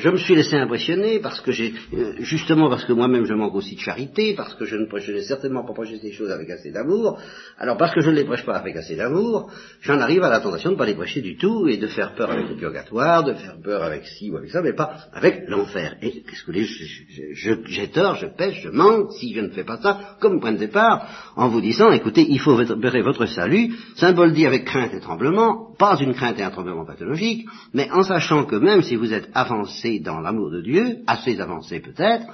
je 0.00 0.08
me 0.08 0.16
suis 0.16 0.34
laissé 0.34 0.56
impressionner 0.56 1.20
parce 1.20 1.40
que 1.40 1.52
j'ai, 1.52 1.74
euh, 1.94 2.14
justement 2.20 2.68
parce 2.68 2.84
que 2.84 2.92
moi-même 2.92 3.24
je 3.24 3.34
manque 3.34 3.54
aussi 3.54 3.74
de 3.74 3.80
charité, 3.80 4.34
parce 4.34 4.54
que 4.54 4.64
je 4.64 4.76
ne 4.76 4.86
n'ai 4.86 5.22
certainement 5.22 5.64
pas 5.64 5.74
prêché 5.74 5.98
ces 5.98 6.12
choses 6.12 6.30
avec 6.30 6.50
assez 6.50 6.70
d'amour. 6.70 7.18
Alors 7.58 7.76
parce 7.76 7.94
que 7.94 8.00
je 8.00 8.10
ne 8.10 8.16
les 8.16 8.24
prêche 8.24 8.44
pas 8.44 8.56
avec 8.56 8.76
assez 8.76 8.96
d'amour, 8.96 9.50
j'en 9.80 10.00
arrive 10.00 10.22
à 10.22 10.30
la 10.30 10.40
tentation 10.40 10.70
de 10.70 10.74
ne 10.74 10.78
pas 10.78 10.86
les 10.86 10.94
prêcher 10.94 11.20
du 11.20 11.36
tout 11.36 11.68
et 11.68 11.76
de 11.76 11.86
faire 11.86 12.14
peur 12.14 12.30
avec 12.30 12.48
le 12.48 12.56
purgatoire, 12.56 13.24
de 13.24 13.34
faire 13.34 13.56
peur 13.62 13.82
avec 13.82 14.06
ci 14.06 14.30
ou 14.30 14.36
avec 14.36 14.50
ça, 14.50 14.62
mais 14.62 14.72
pas 14.72 14.94
avec 15.12 15.44
l'enfer. 15.48 15.96
Et 16.02 16.22
qu'est-ce 16.22 16.44
que 16.44 16.52
je, 16.52 17.54
j'ai 17.66 17.88
tort, 17.88 18.16
je 18.16 18.26
pêche, 18.26 18.60
je 18.62 18.70
manque 18.70 19.12
si 19.12 19.34
je 19.34 19.40
ne 19.40 19.50
fais 19.50 19.64
pas 19.64 19.78
ça 19.78 20.16
comme 20.20 20.40
point 20.40 20.52
de 20.52 20.58
départ, 20.58 21.32
en 21.36 21.48
vous 21.48 21.60
disant, 21.60 21.90
écoutez, 21.90 22.26
il 22.28 22.40
faut 22.40 22.56
verrer 22.56 23.02
votre 23.02 23.26
salut, 23.26 23.74
symbole 23.96 24.32
dit 24.32 24.46
avec 24.46 24.64
crainte 24.64 24.94
et 24.94 25.00
tremblement, 25.00 25.74
pas 25.78 25.96
une 26.00 26.14
crainte 26.14 26.38
et 26.38 26.42
un 26.42 26.50
tremblement 26.50 26.84
pathologique, 26.84 27.46
mais 27.72 27.90
en 27.90 28.02
sachant 28.02 28.44
que 28.44 28.56
même 28.56 28.82
si 28.82 28.96
vous 28.96 29.12
êtes 29.12 29.28
avancé 29.34 29.89
dans 29.98 30.20
l'amour 30.20 30.50
de 30.50 30.60
Dieu, 30.60 30.98
assez 31.06 31.40
avancé 31.40 31.80
peut-être, 31.80 32.26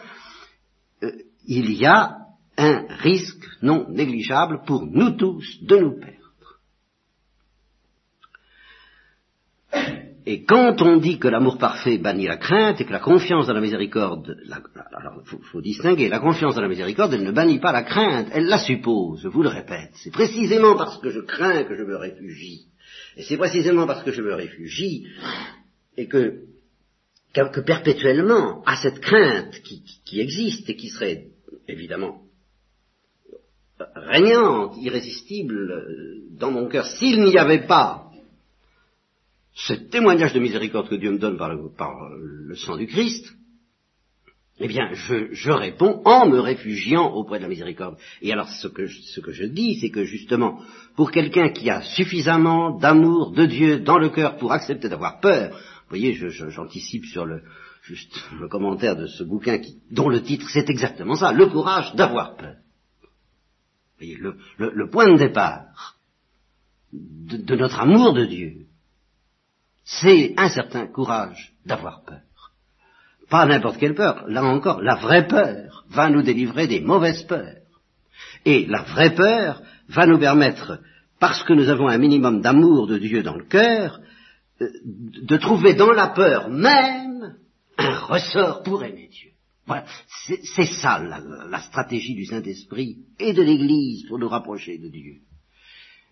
euh, 1.02 1.12
il 1.46 1.72
y 1.72 1.86
a 1.86 2.16
un 2.58 2.86
risque 2.98 3.44
non 3.62 3.86
négligeable 3.88 4.62
pour 4.66 4.84
nous 4.86 5.12
tous 5.12 5.44
de 5.62 5.76
nous 5.78 5.98
perdre. 5.98 6.16
Et 10.28 10.42
quand 10.42 10.82
on 10.82 10.96
dit 10.96 11.20
que 11.20 11.28
l'amour 11.28 11.56
parfait 11.56 11.98
bannit 11.98 12.26
la 12.26 12.36
crainte 12.36 12.80
et 12.80 12.84
que 12.84 12.92
la 12.92 12.98
confiance 12.98 13.46
dans 13.46 13.52
la 13.52 13.60
miséricorde, 13.60 14.36
alors 14.92 15.22
il 15.24 15.38
faut, 15.38 15.60
distinguer, 15.60 16.08
la 16.08 16.18
confiance 16.18 16.56
dans 16.56 16.62
la 16.62 16.68
miséricorde, 16.68 17.14
elle 17.14 17.22
ne 17.22 17.30
bannit 17.30 17.60
pas 17.60 17.70
la 17.70 17.84
crainte, 17.84 18.28
elle 18.32 18.46
la 18.46 18.58
suppose, 18.58 19.22
je 19.22 19.28
vous 19.28 19.44
le 19.44 19.48
répète. 19.48 19.90
C'est 19.94 20.12
précisément 20.12 20.74
parce 20.76 20.98
que 20.98 21.10
je 21.10 21.20
crains 21.20 21.62
que 21.62 21.76
je 21.76 21.84
me 21.84 21.96
réfugie. 21.96 22.66
Et 23.16 23.22
c'est 23.22 23.36
précisément 23.36 23.86
parce 23.86 24.02
que 24.02 24.10
je 24.10 24.20
me 24.20 24.34
réfugie 24.34 25.06
et 25.96 26.08
que, 26.08 26.40
que, 27.52 27.60
perpétuellement, 27.60 28.62
à 28.64 28.76
cette 28.76 29.00
crainte 29.00 29.60
qui, 29.62 29.82
qui 30.04 30.20
existe 30.20 30.68
et 30.70 30.76
qui 30.76 30.88
serait 30.88 31.26
évidemment 31.68 32.22
régnante, 33.94 34.76
irrésistible 34.80 35.70
euh, 35.70 36.38
dans 36.38 36.50
mon 36.50 36.68
cœur, 36.68 36.86
s'il 36.86 37.22
n'y 37.22 37.38
avait 37.38 37.66
pas 37.66 38.04
ce 39.54 39.72
témoignage 39.72 40.34
de 40.34 40.40
miséricorde 40.40 40.88
que 40.88 40.96
Dieu 40.96 41.10
me 41.10 41.18
donne 41.18 41.38
par 41.38 41.50
le, 41.50 42.54
sang 42.56 42.76
du 42.76 42.86
Christ, 42.86 43.32
eh 44.58 44.68
bien, 44.68 44.90
je, 44.92 45.50
réponds 45.50 46.02
en 46.04 46.28
me 46.28 46.40
réfugiant 46.40 47.10
auprès 47.12 47.38
de 47.38 47.42
la 47.42 47.48
miséricorde. 47.48 47.96
Et 48.22 48.32
alors, 48.32 48.48
ce 48.48 48.68
que, 48.68 48.86
ce 48.86 49.20
que 49.20 49.32
je 49.32 49.44
dis, 49.44 49.78
c'est 49.80 49.90
que 49.90 50.04
justement, 50.04 50.60
pour 50.94 51.10
quelqu'un 51.10 51.50
qui 51.50 51.68
a 51.70 51.82
suffisamment 51.82 52.78
d'amour 52.78 53.32
de 53.32 53.46
Dieu 53.46 53.80
dans 53.80 53.98
le 53.98 54.10
cœur 54.10 54.36
pour 54.36 54.52
accepter 54.52 54.88
d'avoir 54.88 55.20
peur, 55.20 55.58
vous 55.86 55.90
voyez, 55.90 56.14
j'anticipe 56.14 57.04
sur 57.06 57.26
le, 57.26 57.42
juste 57.82 58.12
le 58.40 58.48
commentaire 58.48 58.96
de 58.96 59.06
ce 59.06 59.22
bouquin 59.22 59.58
qui, 59.58 59.78
dont 59.92 60.08
le 60.08 60.20
titre 60.20 60.48
c'est 60.52 60.68
exactement 60.68 61.14
ça, 61.14 61.32
le 61.32 61.46
courage 61.46 61.94
d'avoir 61.94 62.36
peur. 62.36 62.56
Vous 63.98 64.06
voyez, 64.06 64.18
le, 64.58 64.90
point 64.90 65.12
de 65.12 65.16
départ 65.16 65.96
de 66.92 67.54
notre 67.54 67.80
amour 67.80 68.14
de 68.14 68.24
Dieu, 68.24 68.66
c'est 69.84 70.34
un 70.36 70.48
certain 70.48 70.88
courage 70.88 71.54
d'avoir 71.64 72.02
peur. 72.04 72.20
Pas 73.30 73.46
n'importe 73.46 73.78
quelle 73.78 73.94
peur, 73.94 74.24
là 74.26 74.44
encore, 74.44 74.82
la 74.82 74.96
vraie 74.96 75.26
peur 75.28 75.84
va 75.88 76.10
nous 76.10 76.22
délivrer 76.22 76.66
des 76.66 76.80
mauvaises 76.80 77.22
peurs. 77.22 77.62
Et 78.44 78.66
la 78.66 78.82
vraie 78.82 79.14
peur 79.14 79.62
va 79.88 80.06
nous 80.06 80.18
permettre, 80.18 80.80
parce 81.20 81.42
que 81.44 81.52
nous 81.52 81.68
avons 81.68 81.88
un 81.88 81.98
minimum 81.98 82.40
d'amour 82.40 82.88
de 82.88 82.98
Dieu 82.98 83.22
dans 83.22 83.36
le 83.36 83.44
cœur, 83.44 84.00
de 84.60 85.36
trouver 85.36 85.74
dans 85.74 85.92
la 85.92 86.08
peur 86.08 86.48
même 86.48 87.36
un 87.78 87.98
ressort 87.98 88.62
pour 88.62 88.82
aimer 88.84 89.08
Dieu. 89.10 89.30
Voilà, 89.66 89.84
c'est 90.54 90.66
ça 90.66 90.98
la 91.00 91.60
stratégie 91.60 92.14
du 92.14 92.24
Saint-Esprit 92.24 92.98
et 93.18 93.32
de 93.32 93.42
l'Église 93.42 94.06
pour 94.06 94.18
nous 94.18 94.28
rapprocher 94.28 94.78
de 94.78 94.88
Dieu. 94.88 95.16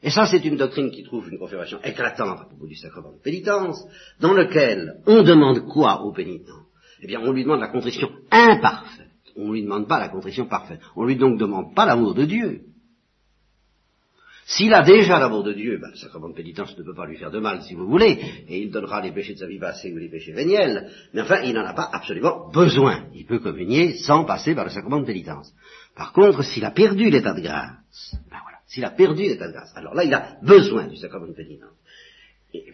Et 0.02 0.10
ça, 0.10 0.26
c'est 0.26 0.44
une 0.44 0.56
doctrine 0.56 0.90
qui 0.90 1.02
trouve 1.02 1.30
une 1.30 1.38
confirmation 1.38 1.80
éclatante 1.82 2.40
à 2.40 2.44
propos 2.44 2.66
du 2.66 2.76
sacrement 2.76 3.12
de 3.12 3.22
pénitence, 3.22 3.82
dans 4.20 4.34
lequel 4.34 5.00
on 5.06 5.22
demande 5.22 5.66
quoi 5.66 6.02
au 6.02 6.12
pénitent? 6.12 6.50
Eh 7.00 7.06
bien, 7.06 7.20
on 7.20 7.32
lui 7.32 7.44
demande 7.44 7.60
la 7.60 7.68
contrition 7.68 8.10
imparfaite. 8.30 9.08
On 9.36 9.48
ne 9.48 9.52
lui 9.54 9.62
demande 9.62 9.88
pas 9.88 9.98
la 9.98 10.10
contrition 10.10 10.46
parfaite. 10.46 10.80
On 10.94 11.04
lui 11.04 11.16
donc 11.16 11.38
demande 11.38 11.74
pas 11.74 11.86
l'amour 11.86 12.14
de 12.14 12.24
Dieu. 12.24 12.62
S'il 14.46 14.74
a 14.74 14.82
déjà 14.82 15.18
l'amour 15.18 15.42
de 15.42 15.54
Dieu, 15.54 15.78
ben, 15.80 15.88
le 15.90 15.96
sacrement 15.96 16.28
de 16.28 16.34
pénitence 16.34 16.76
ne 16.76 16.82
peut 16.82 16.94
pas 16.94 17.06
lui 17.06 17.16
faire 17.16 17.30
de 17.30 17.38
mal, 17.38 17.62
si 17.62 17.74
vous 17.74 17.86
voulez, 17.86 18.20
et 18.46 18.60
il 18.60 18.70
donnera 18.70 19.00
les 19.00 19.10
péchés 19.10 19.34
de 19.34 19.38
sa 19.38 19.46
vie 19.46 19.58
passée 19.58 19.92
ou 19.92 19.96
les 19.96 20.10
péchés 20.10 20.32
véniels, 20.32 20.90
mais 21.14 21.22
enfin, 21.22 21.40
il 21.42 21.54
n'en 21.54 21.64
a 21.64 21.72
pas 21.72 21.88
absolument 21.90 22.50
besoin. 22.52 23.06
Il 23.14 23.24
peut 23.24 23.38
communier 23.38 23.94
sans 23.94 24.24
passer 24.24 24.54
par 24.54 24.64
le 24.64 24.70
sacrement 24.70 25.00
de 25.00 25.06
pénitence. 25.06 25.52
Par 25.96 26.12
contre, 26.12 26.44
s'il 26.44 26.64
a 26.64 26.72
perdu 26.72 27.08
l'état 27.08 27.32
de 27.32 27.40
grâce, 27.40 28.16
ben 28.30 28.38
voilà, 28.42 28.58
s'il 28.66 28.84
a 28.84 28.90
perdu 28.90 29.22
l'état 29.22 29.48
de 29.48 29.52
grâce, 29.52 29.72
alors 29.76 29.94
là, 29.94 30.04
il 30.04 30.12
a 30.12 30.36
besoin 30.42 30.88
du 30.88 30.96
sacrement 30.96 31.26
de 31.26 31.32
pénitence. 31.32 31.70
Et 32.52 32.64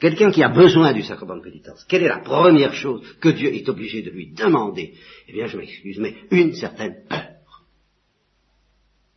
quelqu'un 0.00 0.30
qui 0.30 0.42
a 0.42 0.48
besoin 0.48 0.92
du 0.92 1.02
sacrement 1.02 1.36
de 1.36 1.42
pénitence, 1.42 1.84
quelle 1.88 2.04
est 2.04 2.08
la 2.08 2.20
première 2.20 2.72
chose 2.72 3.02
que 3.20 3.28
Dieu 3.28 3.52
est 3.52 3.68
obligé 3.68 4.02
de 4.02 4.10
lui 4.10 4.32
demander? 4.32 4.94
Eh 5.28 5.32
bien, 5.32 5.46
je 5.46 5.58
m'excuse, 5.58 5.98
mais 5.98 6.14
une 6.30 6.54
certaine 6.54 7.04
peur. 7.08 7.35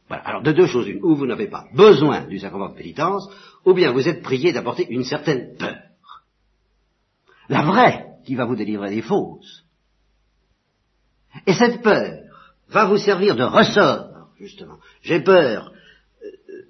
Voilà. 0.09 0.23
Alors, 0.23 0.41
de 0.41 0.51
deux 0.51 0.65
choses 0.65 0.87
une, 0.87 1.03
ou 1.03 1.15
vous 1.15 1.27
n'avez 1.27 1.47
pas 1.47 1.67
besoin 1.73 2.27
du 2.27 2.39
sacrement 2.39 2.69
de 2.69 2.75
pénitence, 2.75 3.29
ou 3.65 3.73
bien 3.73 3.91
vous 3.91 4.07
êtes 4.07 4.23
prié 4.23 4.51
d'apporter 4.51 4.87
une 4.89 5.03
certaine 5.03 5.55
peur. 5.57 5.77
La 7.47 7.61
vraie, 7.61 8.05
qui 8.25 8.35
va 8.35 8.45
vous 8.45 8.55
délivrer 8.55 8.89
des 8.89 9.03
fausses. 9.03 9.63
Et 11.45 11.53
cette 11.53 11.81
peur 11.81 12.23
va 12.69 12.85
vous 12.85 12.97
servir 12.97 13.35
de 13.35 13.43
ressort, 13.43 14.29
justement. 14.39 14.77
J'ai 15.03 15.21
peur 15.21 15.71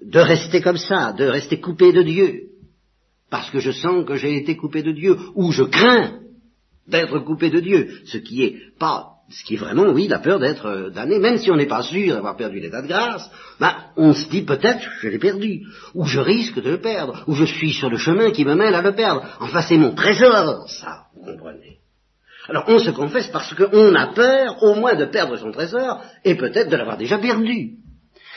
de 0.02 0.18
rester 0.18 0.60
comme 0.60 0.78
ça, 0.78 1.12
de 1.12 1.24
rester 1.24 1.60
coupé 1.60 1.92
de 1.92 2.02
Dieu, 2.02 2.50
parce 3.30 3.50
que 3.50 3.60
je 3.60 3.70
sens 3.70 4.04
que 4.06 4.16
j'ai 4.16 4.36
été 4.36 4.56
coupé 4.56 4.82
de 4.82 4.92
Dieu, 4.92 5.16
ou 5.34 5.50
je 5.50 5.62
crains 5.62 6.20
d'être 6.86 7.20
coupé 7.20 7.48
de 7.48 7.60
Dieu, 7.60 8.02
ce 8.04 8.18
qui 8.18 8.42
est 8.42 8.76
pas, 8.78 9.19
ce 9.30 9.44
qui 9.44 9.54
est 9.54 9.58
vraiment, 9.58 9.90
oui, 9.92 10.08
la 10.08 10.18
peur 10.18 10.40
d'être 10.40 10.66
euh, 10.66 10.90
damné, 10.90 11.18
même 11.18 11.38
si 11.38 11.50
on 11.50 11.56
n'est 11.56 11.66
pas 11.66 11.82
sûr 11.82 12.14
d'avoir 12.14 12.36
perdu 12.36 12.58
l'état 12.58 12.82
de 12.82 12.88
grâce, 12.88 13.30
ben, 13.60 13.72
on 13.96 14.12
se 14.12 14.28
dit 14.28 14.42
peut-être, 14.42 14.90
je 15.00 15.08
l'ai 15.08 15.18
perdu, 15.18 15.62
ou 15.94 16.04
je 16.04 16.18
risque 16.18 16.60
de 16.60 16.70
le 16.70 16.80
perdre, 16.80 17.22
ou 17.28 17.34
je 17.34 17.44
suis 17.44 17.72
sur 17.72 17.88
le 17.88 17.96
chemin 17.96 18.32
qui 18.32 18.44
me 18.44 18.54
mène 18.54 18.74
à 18.74 18.82
le 18.82 18.92
perdre. 18.92 19.24
Enfin, 19.38 19.62
c'est 19.62 19.76
mon 19.76 19.94
trésor, 19.94 20.68
ça, 20.68 21.04
vous 21.14 21.24
comprenez. 21.24 21.78
Alors 22.48 22.64
on 22.66 22.80
se 22.80 22.90
confesse 22.90 23.28
parce 23.28 23.54
qu'on 23.54 23.94
a 23.94 24.08
peur 24.08 24.60
au 24.62 24.74
moins 24.74 24.96
de 24.96 25.04
perdre 25.04 25.36
son 25.36 25.52
trésor, 25.52 26.02
et 26.24 26.34
peut-être 26.34 26.68
de 26.68 26.76
l'avoir 26.76 26.96
déjà 26.96 27.18
perdu. 27.18 27.76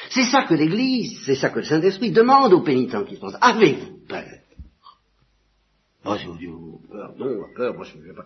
C'est 0.09 0.25
ça 0.25 0.43
que 0.43 0.53
l'Église, 0.53 1.23
c'est 1.25 1.35
ça 1.35 1.49
que 1.49 1.59
le 1.59 1.65
Saint-Esprit 1.65 2.11
demande 2.11 2.53
aux 2.53 2.61
pénitents 2.61 3.03
qui 3.03 3.15
se 3.15 3.19
pensent. 3.19 3.37
Avez-vous 3.41 4.05
peur? 4.07 4.25
Moi, 6.05 6.17
vous 6.27 6.37
dis, 6.37 6.47
peur, 6.91 7.13
non, 7.17 7.45
peur, 7.55 7.73
moi 7.73 7.85
je 7.85 7.97
ne 7.97 8.13
pas. 8.13 8.25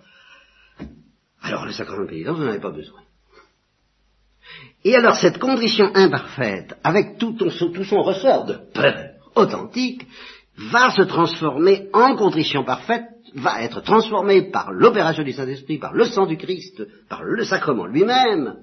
Alors 1.47 1.65
le 1.65 1.71
sacrement 1.71 2.03
de 2.03 2.09
pénitence, 2.09 2.37
vous 2.37 2.43
n'en 2.43 2.49
avez 2.49 2.59
pas 2.59 2.71
besoin. 2.71 2.99
Et 4.83 4.95
alors 4.95 5.15
cette 5.15 5.39
condition 5.39 5.91
imparfaite, 5.95 6.77
avec 6.83 7.17
tout, 7.17 7.33
tout 7.33 7.49
son 7.49 8.01
ressort 8.01 8.45
de 8.45 8.59
peur 8.73 9.11
authentique, 9.35 10.05
va 10.57 10.91
se 10.91 11.03
transformer 11.03 11.87
en 11.93 12.15
contrition 12.15 12.63
parfaite, 12.63 13.05
va 13.35 13.61
être 13.61 13.81
transformée 13.81 14.51
par 14.51 14.71
l'opération 14.71 15.23
du 15.23 15.31
Saint-Esprit, 15.31 15.77
par 15.77 15.93
le 15.93 16.05
sang 16.05 16.25
du 16.25 16.37
Christ, 16.37 16.85
par 17.07 17.23
le 17.23 17.43
sacrement 17.45 17.85
lui-même, 17.85 18.55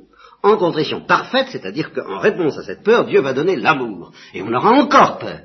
en 0.42 0.56
contrition 0.58 1.00
parfaite, 1.00 1.48
c'est-à-dire 1.50 1.92
qu'en 1.92 2.18
réponse 2.18 2.58
à 2.58 2.64
cette 2.64 2.82
peur, 2.82 3.06
Dieu 3.06 3.20
va 3.20 3.32
donner 3.32 3.56
l'amour. 3.56 4.12
Et 4.34 4.42
on 4.42 4.52
aura 4.52 4.72
encore 4.72 5.18
peur. 5.18 5.40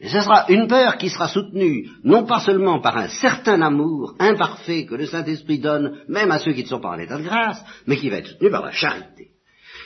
Et 0.00 0.08
ce 0.08 0.20
sera 0.20 0.46
une 0.48 0.68
peur 0.68 0.96
qui 0.96 1.08
sera 1.08 1.26
soutenue 1.26 1.88
non 2.04 2.24
pas 2.24 2.40
seulement 2.40 2.80
par 2.80 2.96
un 2.96 3.08
certain 3.08 3.60
amour 3.62 4.14
imparfait 4.20 4.86
que 4.86 4.94
le 4.94 5.06
Saint-Esprit 5.06 5.58
donne 5.58 6.02
même 6.08 6.30
à 6.30 6.38
ceux 6.38 6.52
qui 6.52 6.62
ne 6.62 6.68
sont 6.68 6.80
pas 6.80 6.90
en 6.90 6.98
état 6.98 7.18
de 7.18 7.24
grâce, 7.24 7.60
mais 7.86 7.96
qui 7.96 8.08
va 8.08 8.18
être 8.18 8.28
soutenue 8.28 8.50
par 8.50 8.64
la 8.64 8.70
charité. 8.70 9.30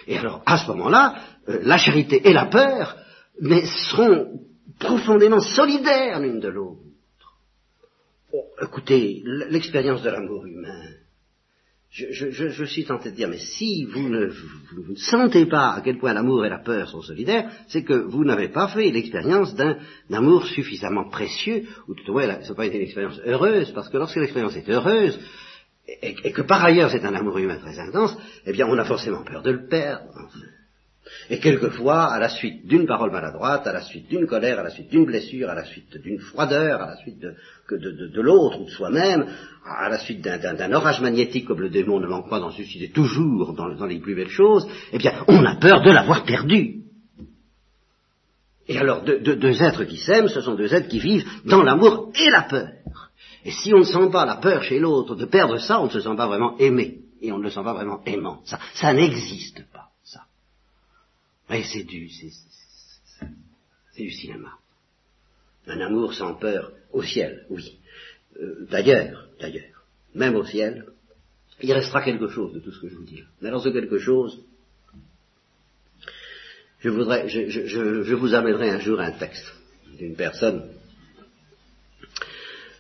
Et 0.07 0.19
alors, 0.19 0.43
à 0.45 0.59
ce 0.59 0.67
moment-là, 0.69 1.15
euh, 1.49 1.61
la 1.63 1.79
charité 1.79 2.29
et 2.29 2.33
la 2.33 2.47
peur 2.47 2.97
seront 3.91 4.41
profondément 4.79 5.41
solidaires 5.41 6.21
l'une 6.21 6.41
de 6.41 6.49
l'autre. 6.49 6.81
Écoutez, 8.63 9.23
l'expérience 9.25 10.03
de 10.03 10.11
l'amour 10.11 10.47
humain, 10.47 10.85
je, 11.93 12.65
suis 12.65 12.87
tenté 12.87 13.11
de 13.11 13.17
dire, 13.17 13.29
mais 13.29 13.39
si 13.39 13.85
vous 13.85 14.09
ne, 14.09 14.29
vous, 14.29 14.97
sentez 14.97 15.45
pas 15.45 15.75
à 15.75 15.83
quel 15.83 15.99
point 15.99 16.15
l'amour 16.15 16.47
et 16.47 16.49
la 16.49 16.59
peur 16.59 16.89
sont 16.89 17.03
solidaires, 17.03 17.51
c'est 17.69 17.85
que 17.85 17.93
vous 17.93 18.25
n'avez 18.25 18.49
pas 18.49 18.69
fait 18.69 18.91
l'expérience 18.91 19.55
d'un 19.55 19.77
amour 20.11 20.47
suffisamment 20.47 21.11
précieux, 21.11 21.65
ou 21.89 21.95
tout 21.95 22.11
au 22.11 22.15
moins, 22.15 22.41
ça 22.43 22.49
n'a 22.49 22.55
pas 22.55 22.67
une 22.67 22.81
expérience 22.81 23.21
heureuse, 23.27 23.73
parce 23.73 23.91
que 23.91 23.99
lorsque 23.99 24.17
l'expérience 24.17 24.57
est 24.57 24.71
heureuse, 24.71 25.19
et, 25.87 26.33
que 26.33 26.43
par 26.43 26.65
ailleurs 26.65 26.91
c'est 26.91 27.05
un 27.05 27.15
amour 27.15 27.37
humain 27.37 27.59
très 27.59 27.79
intense, 27.79 28.17
eh 28.47 28.53
bien 28.53 28.67
on 28.67 28.79
a 28.79 28.85
forcément 28.85 29.23
peur 29.25 29.43
de 29.43 29.51
le 29.51 29.67
perdre. 29.67 30.09
Et 31.31 31.39
quelquefois, 31.39 32.13
à 32.13 32.19
la 32.19 32.29
suite 32.29 32.67
d'une 32.67 32.87
parole 32.87 33.11
maladroite, 33.11 33.67
à 33.67 33.73
la 33.73 33.83
suite 33.83 34.09
d'une 34.09 34.27
colère, 34.27 34.59
à 34.59 34.63
la 34.63 34.71
suite 34.71 34.91
d'une 34.91 35.05
blessure, 35.05 35.49
à 35.51 35.55
la 35.55 35.65
suite 35.65 35.97
d'une 35.99 36.19
froideur, 36.19 36.83
à 36.83 36.87
la 36.87 36.97
suite 36.97 37.21
de, 37.21 38.21
l'autre 38.21 38.61
ou 38.61 38.65
de 38.65 38.71
soi-même, 38.71 39.27
à 39.65 39.89
la 39.89 39.99
suite 39.99 40.21
d'un 40.21 40.73
orage 40.73 41.01
magnétique 41.01 41.47
comme 41.47 41.61
le 41.61 41.71
démon 41.71 42.01
ne 42.01 42.07
manque 42.07 42.29
pas 42.29 42.41
d'en 42.41 42.51
susciter 42.51 42.91
toujours 42.91 43.55
dans, 43.55 43.87
les 43.87 44.01
plus 44.01 44.15
belles 44.15 44.29
choses, 44.29 44.67
eh 44.93 44.99
bien, 44.99 45.13
on 45.29 45.45
a 45.45 45.57
peur 45.57 45.83
de 45.83 45.91
l'avoir 45.91 46.25
perdu. 46.25 46.83
Et 48.69 48.79
alors, 48.79 49.03
deux, 49.03 49.63
êtres 49.63 49.85
qui 49.85 49.97
s'aiment, 49.97 50.29
ce 50.29 50.41
sont 50.41 50.55
deux 50.55 50.73
êtres 50.73 50.89
qui 50.89 50.99
vivent 50.99 51.29
dans 51.45 51.63
l'amour 51.63 52.13
et 52.15 52.31
la 52.31 52.43
peur. 52.43 52.69
Et 53.45 53.51
si 53.51 53.75
on 53.75 53.79
ne 53.79 53.85
sent 53.85 54.11
pas 54.13 54.25
la 54.25 54.37
peur 54.37 54.63
chez 54.63 54.79
l'autre 54.79 55.17
de 55.17 55.25
perdre 55.25 55.59
ça, 55.59 55.81
on 55.81 55.87
ne 55.87 55.91
se 55.91 56.01
sent 56.01 56.17
pas 56.17 56.27
vraiment 56.27 56.57
aimé. 56.59 56.99
Et 57.21 57.33
on 57.33 57.39
ne 57.39 57.45
le 57.45 57.51
sent 57.51 57.63
pas 57.65 57.75
vraiment 57.75 58.01
aimant. 58.07 58.41
Ça, 58.45 58.59
ça 58.75 58.93
n'existe. 58.93 59.63
Mais 61.53 61.65
c'est 61.65 61.85
du, 61.85 62.09
c'est 62.09 64.03
du 64.03 64.11
cinéma. 64.11 64.55
Un 65.67 65.81
amour 65.81 66.15
sans 66.15 66.35
peur 66.37 66.73
au 66.93 67.03
ciel, 67.03 67.45
oui. 67.51 67.79
Euh, 68.41 68.67
d'ailleurs, 68.71 69.29
d'ailleurs, 69.39 69.85
même 70.15 70.35
au 70.35 70.47
ciel, 70.47 70.87
il 71.61 71.71
restera 71.75 72.03
quelque 72.03 72.29
chose 72.29 72.55
de 72.55 72.61
tout 72.61 72.73
ce 72.73 72.81
que 72.81 72.89
je 72.89 72.95
vous 72.95 73.05
dis. 73.05 73.23
Mais 73.43 73.49
alors 73.49 73.63
ce 73.63 73.69
quelque 73.69 73.99
chose, 73.99 74.41
je 76.81 76.89
voudrais, 76.89 77.29
je, 77.29 77.51
je, 77.51 78.03
je, 78.03 78.15
vous 78.15 78.33
amènerai 78.33 78.71
un 78.71 78.81
jour 78.81 78.99
un 78.99 79.13
texte 79.13 79.45
d'une 79.99 80.17
personne 80.17 80.71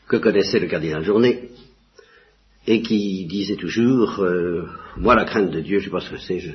que 0.08 0.16
connaissait 0.16 0.60
le 0.60 0.68
cardinal 0.68 1.04
Journet 1.04 1.50
et 2.66 2.80
qui 2.80 3.26
disait 3.26 3.56
toujours, 3.56 4.20
euh, 4.20 4.66
moi 4.96 5.14
la 5.14 5.26
crainte 5.26 5.50
de 5.50 5.60
Dieu, 5.60 5.78
je 5.78 5.84
sais 5.84 5.90
pas 5.90 6.00
ce 6.00 6.10
que 6.10 6.18
c'est, 6.18 6.38
je, 6.38 6.52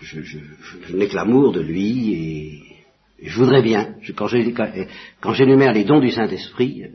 je, 0.00 0.20
je 0.22 0.96
n'ai 0.96 1.08
que 1.08 1.14
l'amour 1.14 1.52
de 1.52 1.60
lui 1.60 2.12
et, 2.12 2.74
je 3.22 3.38
voudrais 3.38 3.62
bien, 3.62 3.94
quand 4.16 5.32
j'énumère 5.32 5.72
les 5.72 5.84
dons 5.84 6.00
du 6.00 6.10
Saint-Esprit, 6.10 6.84
euh, 6.84 6.88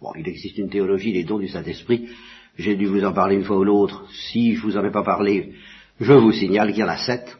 bon, 0.00 0.12
il 0.16 0.28
existe 0.28 0.58
une 0.58 0.68
théologie 0.68 1.12
des 1.12 1.24
dons 1.24 1.38
du 1.38 1.48
Saint-Esprit, 1.48 2.08
j'ai 2.58 2.76
dû 2.76 2.86
vous 2.86 3.04
en 3.04 3.12
parler 3.12 3.36
une 3.36 3.44
fois 3.44 3.56
ou 3.56 3.64
l'autre, 3.64 4.04
si 4.10 4.54
je 4.54 4.60
vous 4.60 4.76
en 4.76 4.84
ai 4.84 4.90
pas 4.90 5.04
parlé, 5.04 5.54
je 5.98 6.12
vous 6.12 6.32
signale 6.32 6.72
qu'il 6.72 6.80
y 6.80 6.84
en 6.84 6.88
a 6.88 6.98
sept 6.98 7.36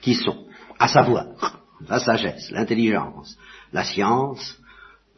qui 0.00 0.14
sont 0.14 0.46
à 0.78 0.88
savoir 0.88 1.62
la 1.88 1.98
sagesse, 1.98 2.50
l'intelligence, 2.50 3.36
la 3.72 3.84
science, 3.84 4.58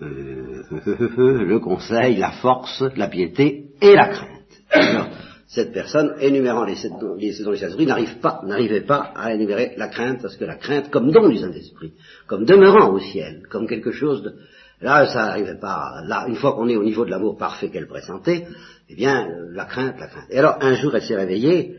euh, 0.00 0.62
le 1.16 1.59
conseil, 1.59 2.16
la 2.16 2.33
force, 2.33 2.83
la 2.97 3.09
piété 3.09 3.66
et 3.80 3.95
la 3.95 4.09
crainte. 4.09 5.12
Cette 5.48 5.72
personne, 5.72 6.14
énumérant 6.20 6.64
les 6.64 6.74
sept 6.74 6.92
dons, 7.00 7.14
les 7.14 7.30
du 7.30 7.34
Saint-Esprit, 7.34 7.86
n'arrive 7.86 8.18
pas, 8.18 8.40
n'arrivait 8.44 8.80
pas 8.80 9.12
à 9.14 9.32
énumérer 9.32 9.74
la 9.76 9.88
crainte, 9.88 10.20
parce 10.20 10.36
que 10.36 10.44
la 10.44 10.56
crainte, 10.56 10.90
comme 10.90 11.12
don 11.12 11.28
du 11.28 11.38
Saint-Esprit, 11.38 11.92
comme 12.26 12.44
demeurant 12.44 12.92
au 12.92 12.98
ciel, 12.98 13.42
comme 13.48 13.68
quelque 13.68 13.92
chose 13.92 14.22
de... 14.22 14.34
Là, 14.80 15.06
ça 15.06 15.26
n'arrivait 15.26 15.58
pas. 15.58 16.02
Là, 16.04 16.26
une 16.28 16.34
fois 16.34 16.52
qu'on 16.52 16.68
est 16.68 16.76
au 16.76 16.84
niveau 16.84 17.04
de 17.06 17.10
l'amour 17.10 17.38
parfait 17.38 17.70
qu'elle 17.70 17.86
pressentait, 17.86 18.46
eh 18.90 18.94
bien, 18.94 19.26
la 19.52 19.64
crainte, 19.64 19.98
la 19.98 20.08
crainte. 20.08 20.26
Et 20.30 20.38
alors, 20.38 20.58
un 20.60 20.74
jour, 20.74 20.94
elle 20.94 21.02
s'est 21.02 21.16
réveillée, 21.16 21.76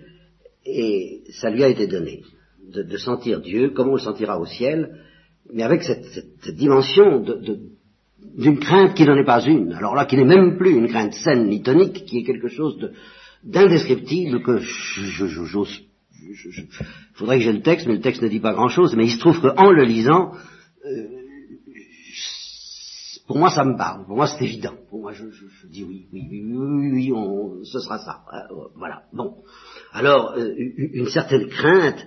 et 0.66 1.22
ça 1.30 1.50
lui 1.50 1.64
a 1.64 1.68
été 1.68 1.88
donné 1.88 2.24
de, 2.74 2.98
sentir 2.98 3.42
Dieu, 3.42 3.70
comme 3.72 3.90
on 3.90 3.96
le 3.96 4.00
sentira 4.00 4.40
au 4.40 4.46
ciel, 4.46 4.98
mais 5.54 5.64
avec 5.64 5.84
cette, 5.84 6.56
dimension 6.56 7.24
d'une 8.36 8.60
crainte 8.60 8.96
qui 8.96 9.06
n'en 9.06 9.16
est 9.16 9.26
pas 9.26 9.44
une. 9.44 9.74
Alors 9.74 9.96
là, 9.96 10.06
qui 10.06 10.18
n'est 10.18 10.26
même 10.26 10.58
plus 10.58 10.72
une 10.72 10.88
crainte 10.88 11.14
saine 11.14 11.48
ni 11.48 11.62
tonique, 11.62 12.06
qui 12.06 12.20
est 12.20 12.24
quelque 12.24 12.50
chose 12.50 12.78
d'indescriptible 13.44 14.42
que 14.42 14.60
j'ose. 14.60 15.84
Il 16.22 16.68
faudrait 17.14 17.38
que 17.38 17.44
j'ai 17.44 17.54
le 17.54 17.62
texte, 17.62 17.88
mais 17.88 17.94
le 17.94 18.02
texte 18.02 18.22
ne 18.22 18.28
dit 18.28 18.40
pas 18.40 18.54
grand-chose. 18.54 18.96
Mais 18.96 19.06
il 19.06 19.12
se 19.12 19.20
trouve 19.20 19.40
qu'en 19.40 19.72
le 19.72 19.84
lisant, 19.84 20.34
euh, 20.86 21.08
pour 23.28 23.38
moi, 23.38 23.50
ça 23.50 23.64
me 23.64 23.78
parle. 23.78 24.06
Pour 24.06 24.16
moi, 24.16 24.28
c'est 24.28 24.44
évident. 24.44 24.74
Pour 24.90 25.02
moi, 25.02 25.14
je, 25.14 25.26
dis 25.70 25.84
oui, 25.84 26.08
oui, 26.12 26.28
oui, 26.30 26.44
oui, 26.44 26.92
oui, 26.92 27.12
on, 27.14 27.64
ce 27.64 27.80
sera 27.80 28.00
ça. 28.00 28.22
Euh, 28.34 28.68
voilà. 28.76 29.04
Bon. 29.14 29.36
Alors, 29.94 30.34
euh, 30.38 30.54
une 30.58 31.08
certaine 31.08 31.48
crainte 31.48 32.06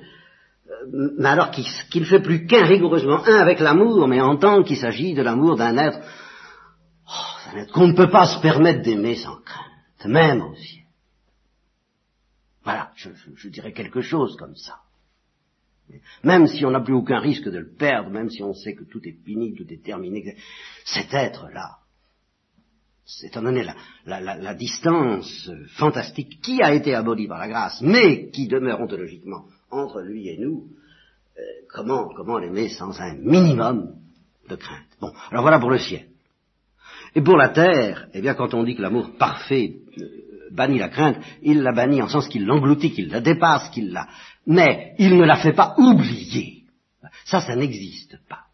mais 1.19 1.29
alors 1.29 1.51
qu'il 1.51 1.65
ne 2.01 2.07
fait 2.07 2.23
plus 2.23 2.47
qu'un 2.47 2.65
rigoureusement 2.65 3.25
un 3.27 3.37
avec 3.37 3.61
l'amour, 3.61 4.07
mais 4.09 4.21
en 4.21 4.37
tant 4.37 4.63
qu'il 4.63 4.77
s'agit 4.77 5.15
de 5.15 5.23
l'amour 5.23 5.57
d'un 5.57 5.77
être, 5.77 6.01
oh, 7.07 7.59
être 7.59 7.73
qu'on 7.73 7.89
ne 7.89 7.95
peut 7.95 8.11
pas 8.11 8.27
se 8.27 8.41
permettre 8.41 8.83
d'aimer 8.83 9.17
sans 9.17 9.37
crainte, 9.37 10.07
même 10.07 10.43
aussi. 10.43 10.80
Voilà, 12.65 12.93
je, 12.97 13.49
dirais 13.49 13.73
quelque 13.73 14.01
chose 14.01 14.37
comme 14.37 14.55
ça. 14.55 14.81
Même 16.23 16.47
si 16.47 16.65
on 16.65 16.71
n'a 16.71 16.81
plus 16.81 16.95
aucun 16.95 17.19
risque 17.19 17.49
de 17.49 17.59
le 17.59 17.73
perdre, 17.73 18.11
même 18.11 18.31
si 18.31 18.43
on 18.43 18.55
sait 18.55 18.75
que 18.75 18.85
tout 18.85 19.01
est 19.05 19.17
fini, 19.25 19.55
tout 19.55 19.67
est 19.73 19.83
terminé, 19.83 20.37
cet 20.85 21.13
être-là, 21.13 21.79
étant 23.25 23.43
donné 23.43 23.65
la, 24.05 24.21
la, 24.21 24.55
distance 24.55 25.51
fantastique 25.71 26.41
qui 26.43 26.63
a 26.63 26.73
été 26.73 26.95
abolie 26.95 27.27
par 27.27 27.41
la 27.41 27.49
grâce, 27.49 27.81
mais 27.81 28.31
qui 28.31 28.47
demeure 28.47 28.81
ontologiquement 28.81 29.47
entre 29.71 30.01
lui 30.01 30.29
et 30.29 30.39
nous, 30.39 30.69
euh, 31.39 31.43
comment, 31.73 32.09
comment 32.15 32.39
l'aimer 32.39 32.69
sans 32.69 33.01
un 33.01 33.15
minimum 33.15 33.95
de 34.49 34.57
crainte 34.57 34.87
Bon, 35.01 35.13
alors 35.31 35.43
voilà 35.43 35.59
pour 35.59 35.71
le 35.71 35.79
ciel. 35.79 36.07
Et 37.15 37.23
pour 37.23 37.37
la 37.37 37.49
terre, 37.49 38.09
eh 38.15 38.21
bien, 38.21 38.35
quand 38.35 38.55
on 38.55 38.63
dit 38.63 38.77
que 38.77 38.83
l'amour 38.83 39.17
parfait 39.19 39.77
euh, 39.99 40.30
bannit 40.53 40.79
la 40.79 40.89
crainte, 40.89 41.19
il 41.43 41.63
la 41.63 41.73
bannit 41.73 42.03
en 42.03 42.09
sens 42.09 42.29
qu'il 42.29 42.45
l'engloutit, 42.45 42.93
qu'il 42.93 43.09
la 43.09 43.21
dépasse, 43.21 43.71
qu'il 43.71 43.93
la... 43.93 44.09
Mais 44.47 44.95
il 44.99 45.17
ne 45.17 45.25
la 45.25 45.37
fait 45.37 45.53
pas 45.53 45.75
oublier. 45.79 46.65
Ça, 47.25 47.41
ça 47.41 47.57
n'existe 47.57 48.19
pas. 48.29 48.45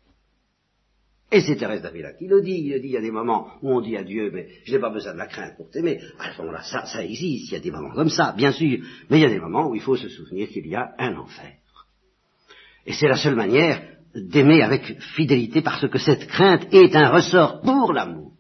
Et 1.32 1.40
c'est 1.40 1.56
Thérèse 1.56 1.82
d'Avila 1.82 2.12
qui 2.12 2.28
le 2.28 2.40
dit, 2.40 2.62
il 2.64 2.80
dit, 2.80 2.88
il 2.88 2.92
y 2.92 2.96
a 2.96 3.00
des 3.00 3.10
moments 3.10 3.48
où 3.60 3.72
on 3.72 3.80
dit 3.80 3.96
à 3.96 4.04
Dieu, 4.04 4.30
mais 4.32 4.46
je 4.64 4.72
n'ai 4.72 4.78
pas 4.78 4.90
besoin 4.90 5.12
de 5.12 5.18
la 5.18 5.26
crainte 5.26 5.56
pour 5.56 5.68
t'aimer. 5.70 6.00
À 6.20 6.32
ce 6.32 6.38
moment-là, 6.38 6.62
ça, 6.62 6.86
ça 6.86 7.04
existe, 7.04 7.50
il 7.50 7.54
y 7.54 7.56
a 7.56 7.60
des 7.60 7.72
moments 7.72 7.94
comme 7.94 8.10
ça, 8.10 8.32
bien 8.36 8.52
sûr, 8.52 8.78
mais 9.10 9.18
il 9.18 9.22
y 9.22 9.26
a 9.26 9.30
des 9.30 9.40
moments 9.40 9.68
où 9.68 9.74
il 9.74 9.80
faut 9.80 9.96
se 9.96 10.08
souvenir 10.08 10.48
qu'il 10.48 10.66
y 10.68 10.76
a 10.76 10.94
un 10.98 11.16
enfer. 11.16 11.52
Et 12.86 12.92
c'est 12.92 13.08
la 13.08 13.16
seule 13.16 13.34
manière 13.34 13.82
d'aimer 14.14 14.62
avec 14.62 15.00
fidélité 15.00 15.62
parce 15.62 15.88
que 15.88 15.98
cette 15.98 16.28
crainte 16.28 16.72
est 16.72 16.94
un 16.94 17.10
ressort 17.10 17.60
pour 17.60 17.92
l'amour. 17.92 18.35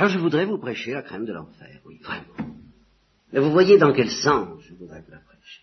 Alors 0.00 0.10
je 0.10 0.18
voudrais 0.18 0.46
vous 0.46 0.56
prêcher 0.56 0.92
la 0.92 1.02
crainte 1.02 1.26
de 1.26 1.32
l'enfer, 1.34 1.78
oui, 1.84 1.98
vraiment. 2.02 2.54
Mais 3.34 3.40
vous 3.40 3.50
voyez 3.50 3.76
dans 3.76 3.92
quel 3.92 4.08
sens 4.08 4.58
je 4.66 4.72
voudrais 4.72 5.02
vous 5.02 5.10
la 5.10 5.18
prêcher. 5.18 5.60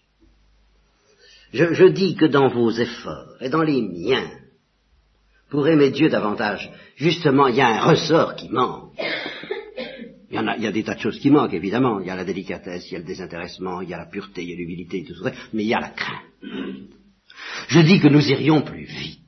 Je, 1.54 1.74
je 1.74 1.86
dis 1.86 2.16
que 2.16 2.26
dans 2.26 2.48
vos 2.48 2.70
efforts 2.70 3.38
et 3.42 3.50
dans 3.50 3.64
les 3.64 3.82
miens, 3.82 4.30
pour 5.50 5.68
aimer 5.68 5.90
Dieu 5.90 6.10
davantage. 6.10 6.72
Justement, 6.98 7.48
il 7.48 7.56
y 7.56 7.62
a 7.62 7.68
un 7.68 7.80
ressort 7.80 8.36
qui 8.36 8.50
manque. 8.50 8.94
Il 10.30 10.36
y, 10.36 10.40
en 10.40 10.48
a, 10.48 10.56
il 10.56 10.62
y 10.62 10.68
a 10.68 10.72
des 10.72 10.84
tas 10.84 10.94
de 10.94 11.00
choses 11.00 11.18
qui 11.18 11.32
manquent, 11.32 11.56
évidemment. 11.56 12.00
Il 12.00 12.06
y 12.06 12.12
a 12.12 12.16
la 12.16 12.24
délicatesse, 12.24 12.92
il 12.92 12.94
y 12.94 12.98
a 12.98 13.00
le 13.00 13.06
désintéressement, 13.06 13.82
il 13.82 13.90
y 13.90 13.94
a 13.96 13.98
la 13.98 14.06
pureté, 14.06 14.44
il 14.44 14.52
y 14.52 14.54
a 14.54 14.58
l'humilité, 14.58 15.04
tout 15.04 15.16
ça, 15.16 15.32
mais 15.52 15.64
il 15.64 15.70
y 15.70 15.74
a 15.74 15.80
la 15.80 15.90
crainte. 15.90 16.22
Je 17.70 17.80
dis 17.80 18.00
que 18.00 18.08
nous 18.08 18.30
irions 18.30 18.62
plus 18.62 18.86
vite, 18.86 19.22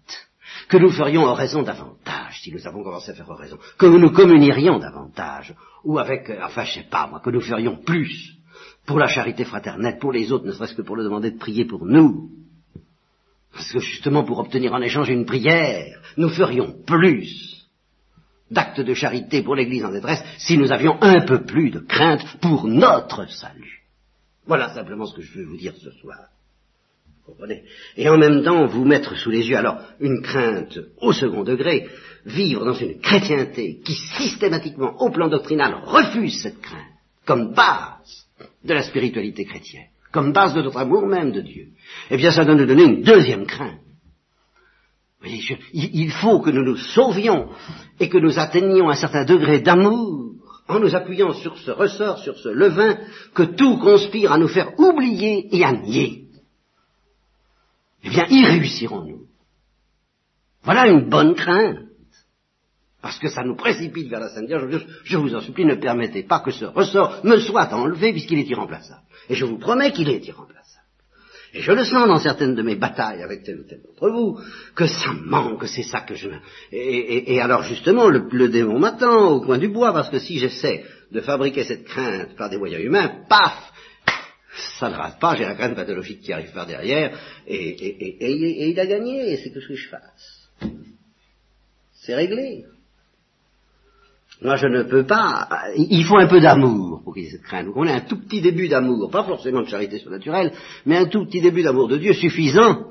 que 0.70 0.78
nous 0.78 0.92
ferions 0.92 1.24
oraison 1.24 1.64
davantage, 1.64 2.40
si 2.42 2.54
nous 2.54 2.66
avons 2.68 2.84
commencé 2.84 3.12
à 3.12 3.16
faire 3.16 3.30
oraison, 3.30 3.58
que 3.78 3.88
nous 3.88 4.12
communierions 4.12 4.78
davantage, 4.78 5.54
ou 5.84 5.98
avec, 5.98 6.30
euh, 6.30 6.40
enfin 6.44 6.64
je 6.64 6.76
sais 6.76 6.88
pas 6.90 7.08
moi, 7.08 7.20
que 7.20 7.32
nous 7.32 7.42
ferions 7.42 7.76
plus 7.78 8.38
pour 8.86 9.00
la 9.00 9.08
charité 9.08 9.44
fraternelle, 9.44 9.98
pour 10.00 10.12
les 10.12 10.32
autres, 10.32 10.46
ne 10.46 10.52
serait-ce 10.52 10.76
que 10.76 10.84
pour 10.84 10.96
le 10.96 11.04
demander 11.04 11.32
de 11.32 11.40
prier 11.40 11.66
pour 11.66 11.86
nous, 11.86 12.30
parce 13.52 13.72
que 13.72 13.80
justement, 13.80 14.24
pour 14.24 14.40
obtenir 14.40 14.74
en 14.74 14.82
échange 14.82 15.10
une 15.10 15.26
prière, 15.26 16.00
nous 16.18 16.30
ferions 16.30 16.76
plus 16.86 17.68
d'actes 18.52 18.82
de 18.82 18.94
charité 18.94 19.42
pour 19.42 19.56
l'Église 19.56 19.86
en 19.86 19.92
détresse 19.92 20.24
si 20.38 20.58
nous 20.58 20.72
avions 20.72 20.98
un 21.02 21.26
peu 21.26 21.44
plus 21.44 21.72
de 21.72 21.80
crainte 21.80 22.38
pour 22.42 22.68
notre 22.68 23.30
salut. 23.30 23.84
Voilà 24.46 24.74
simplement 24.74 25.08
ce 25.08 25.16
que 25.16 25.22
je 25.22 25.40
veux 25.40 25.46
vous 25.46 25.58
dire 25.58 25.74
ce 25.76 25.92
soir. 25.92 26.30
Et 27.98 28.10
en 28.10 28.18
même 28.18 28.44
temps, 28.44 28.66
vous 28.68 28.86
mettre 28.86 29.16
sous 29.18 29.30
les 29.30 29.48
yeux, 29.48 29.58
alors, 29.58 29.80
une 30.00 30.22
crainte 30.22 30.80
au 31.02 31.14
second 31.14 31.44
degré, 31.44 31.88
vivre 32.26 32.66
dans 32.66 32.74
une 32.74 33.00
chrétienté 33.00 33.80
qui 33.84 33.94
systématiquement, 33.94 35.02
au 35.02 35.10
plan 35.10 35.28
doctrinal, 35.30 35.76
refuse 35.86 36.42
cette 36.42 36.62
crainte 36.62 36.80
comme 37.26 37.54
base 37.54 38.28
de 38.64 38.74
la 38.74 38.84
spiritualité 38.84 39.46
chrétienne 39.46 39.88
comme 40.12 40.34
base 40.34 40.54
de 40.54 40.62
notre 40.62 40.78
amour 40.78 41.06
même 41.08 41.32
de 41.32 41.42
Dieu, 41.42 41.68
eh 42.10 42.18
bien 42.18 42.32
ça 42.32 42.46
doit 42.46 42.56
nous 42.56 42.66
donner 42.66 42.84
une 42.84 43.02
deuxième 43.04 43.46
crainte. 43.46 43.80
il 45.24 46.12
faut 46.12 46.40
que 46.40 46.50
nous 46.50 46.64
nous 46.64 46.78
sauvions 46.78 47.50
et 48.00 48.10
que 48.10 48.18
nous 48.18 48.40
atteignions 48.40 48.90
un 48.90 48.96
certain 48.96 49.26
degré 49.26 49.60
d'amour 49.60 50.34
en 50.68 50.80
nous 50.80 50.96
appuyant 50.96 51.34
sur 51.34 51.58
ce 51.58 51.72
ressort, 51.72 52.20
sur 52.20 52.38
ce 52.38 52.50
levain, 52.50 52.98
que 53.34 53.44
tout 53.44 53.78
conspire 53.78 54.32
à 54.32 54.38
nous 54.38 54.48
faire 54.48 54.80
oublier 54.80 55.48
et 55.52 55.64
à 55.64 55.74
nier. 55.74 56.29
Eh 58.04 58.10
bien, 58.10 58.26
y 58.30 58.46
réussirons-nous. 58.46 59.28
Voilà 60.64 60.88
une 60.88 61.10
bonne 61.10 61.36
crainte. 61.36 61.80
Parce 63.02 63.18
que 63.18 63.30
ça 63.30 63.44
nous 63.44 63.56
précipite 63.56 64.10
vers 64.10 64.20
la 64.20 64.30
Sainte. 64.30 64.50
Je 65.06 65.18
vous 65.18 65.34
en 65.34 65.40
supplie, 65.40 65.66
ne 65.66 65.76
permettez 65.76 66.24
pas 66.24 66.42
que 66.42 66.52
ce 66.52 66.66
ressort 66.66 67.22
me 67.24 67.38
soit 67.40 67.74
enlevé 67.74 68.12
puisqu'il 68.12 68.40
est 68.40 68.50
irremplaçable. 68.50 69.04
Et 69.30 69.36
je 69.36 69.46
vous 69.46 69.58
promets 69.58 69.94
qu'il 69.94 70.10
est 70.10 70.28
irremplaçable. 70.28 70.60
Et 71.54 71.62
je 71.62 71.72
le 71.72 71.84
sens 71.84 72.08
dans 72.08 72.20
certaines 72.20 72.54
de 72.54 72.62
mes 72.62 72.76
batailles 72.76 73.24
avec 73.24 73.44
tel 73.44 73.62
ou 73.62 73.64
tel 73.64 73.82
d'entre 73.82 74.10
vous, 74.12 74.40
que 74.76 74.86
ça 74.86 75.14
manque, 75.14 75.62
que 75.62 75.68
c'est 75.68 75.84
ça 75.84 76.02
que 76.02 76.14
je... 76.14 76.30
Et, 76.72 77.34
et, 77.34 77.42
alors 77.42 77.64
justement, 77.64 78.08
le, 78.08 78.28
le 78.32 78.50
démon 78.50 78.78
m'attend 78.78 79.30
au 79.30 79.42
coin 79.42 79.58
du 79.58 79.70
bois, 79.70 79.92
parce 79.92 80.10
que 80.10 80.20
si 80.20 80.38
j'essaie 80.38 80.86
de 81.12 81.22
fabriquer 81.22 81.64
cette 81.64 81.86
crainte 81.86 82.36
par 82.36 82.52
des 82.52 82.58
moyens 82.58 82.84
humains, 82.84 83.24
paf 83.28 83.69
ça 84.80 84.90
ne 84.90 84.96
rate 84.96 85.20
pas, 85.20 85.36
j'ai 85.36 85.46
la 85.46 85.56
crainte 85.56 85.76
pathologique 85.76 86.22
qui 86.22 86.34
arrive 86.34 86.52
par 86.52 86.66
derrière, 86.66 87.18
et, 87.48 88.70
il 88.70 88.80
a 88.80 88.86
gagné, 88.86 89.38
c'est 89.38 89.52
que 89.52 89.62
ce 89.62 89.68
que 89.68 89.76
je 89.76 89.90
fasse. 89.90 90.50
C'est 91.94 92.16
réglé. 92.16 92.66
Moi, 94.42 94.56
je 94.56 94.68
ne 94.68 94.84
peux 94.84 95.06
pas. 95.06 95.50
Il 95.76 96.06
faut 96.06 96.18
un 96.18 96.28
peu 96.28 96.40
d'amour 96.40 97.02
pour 97.04 97.14
qu'il 97.14 97.24
y 97.24 97.28
ait 97.28 97.32
cette 97.32 97.44
crainte. 97.44 97.68
On 97.76 97.86
a 97.86 97.94
un 97.94 98.02
tout 98.02 98.18
petit 98.22 98.42
début 98.42 98.70
d'amour, 98.70 99.12
pas 99.12 99.24
forcément 99.24 99.62
de 99.62 99.68
charité 99.68 100.00
surnaturelle, 100.00 100.54
mais 100.86 100.98
un 100.98 101.06
tout 101.08 101.26
petit 101.26 101.42
début 101.42 101.62
d'amour 101.62 101.90
de 101.90 101.98
Dieu 101.98 102.14
suffisant 102.14 102.86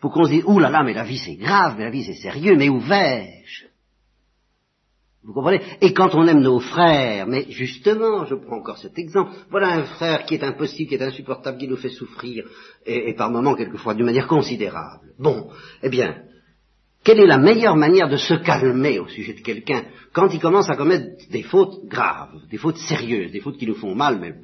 pour 0.00 0.12
qu'on 0.12 0.24
se 0.24 0.30
dise 0.30 0.44
Ouh 0.46 0.60
là 0.60 0.70
là, 0.70 0.84
mais 0.84 0.94
la 0.94 1.02
vie 1.02 1.18
c'est 1.18 1.34
grave, 1.34 1.74
mais 1.76 1.84
la 1.84 1.90
vie 1.90 2.04
c'est 2.04 2.14
sérieux, 2.14 2.54
mais 2.56 2.68
où 2.68 2.78
vais-je? 2.78 3.73
Vous 5.24 5.32
comprenez? 5.32 5.62
Et 5.80 5.94
quand 5.94 6.14
on 6.14 6.26
aime 6.26 6.40
nos 6.40 6.60
frères, 6.60 7.26
mais 7.26 7.46
justement, 7.48 8.26
je 8.26 8.34
prends 8.34 8.58
encore 8.58 8.76
cet 8.76 8.98
exemple, 8.98 9.32
voilà 9.50 9.68
un 9.68 9.84
frère 9.84 10.26
qui 10.26 10.34
est 10.34 10.44
impossible, 10.44 10.88
qui 10.88 10.96
est 10.96 11.02
insupportable, 11.02 11.56
qui 11.56 11.66
nous 11.66 11.78
fait 11.78 11.88
souffrir, 11.88 12.44
et, 12.84 13.14
par 13.14 13.30
moments, 13.30 13.54
quelquefois, 13.54 13.94
d'une 13.94 14.04
manière 14.04 14.26
considérable. 14.26 15.12
Bon, 15.18 15.48
eh 15.82 15.88
bien, 15.88 16.16
quelle 17.04 17.20
est 17.20 17.26
la 17.26 17.38
meilleure 17.38 17.76
manière 17.76 18.08
de 18.08 18.16
se 18.16 18.34
calmer 18.34 18.98
au 18.98 19.08
sujet 19.08 19.32
de 19.32 19.40
quelqu'un 19.40 19.84
quand 20.12 20.28
il 20.32 20.40
commence 20.40 20.68
à 20.68 20.76
commettre 20.76 21.06
des 21.30 21.42
fautes 21.42 21.86
graves, 21.86 22.40
des 22.50 22.58
fautes 22.58 22.78
sérieuses, 22.78 23.32
des 23.32 23.40
fautes 23.40 23.56
qui 23.56 23.66
nous 23.66 23.76
font 23.76 23.94
mal, 23.94 24.18
mais, 24.20 24.34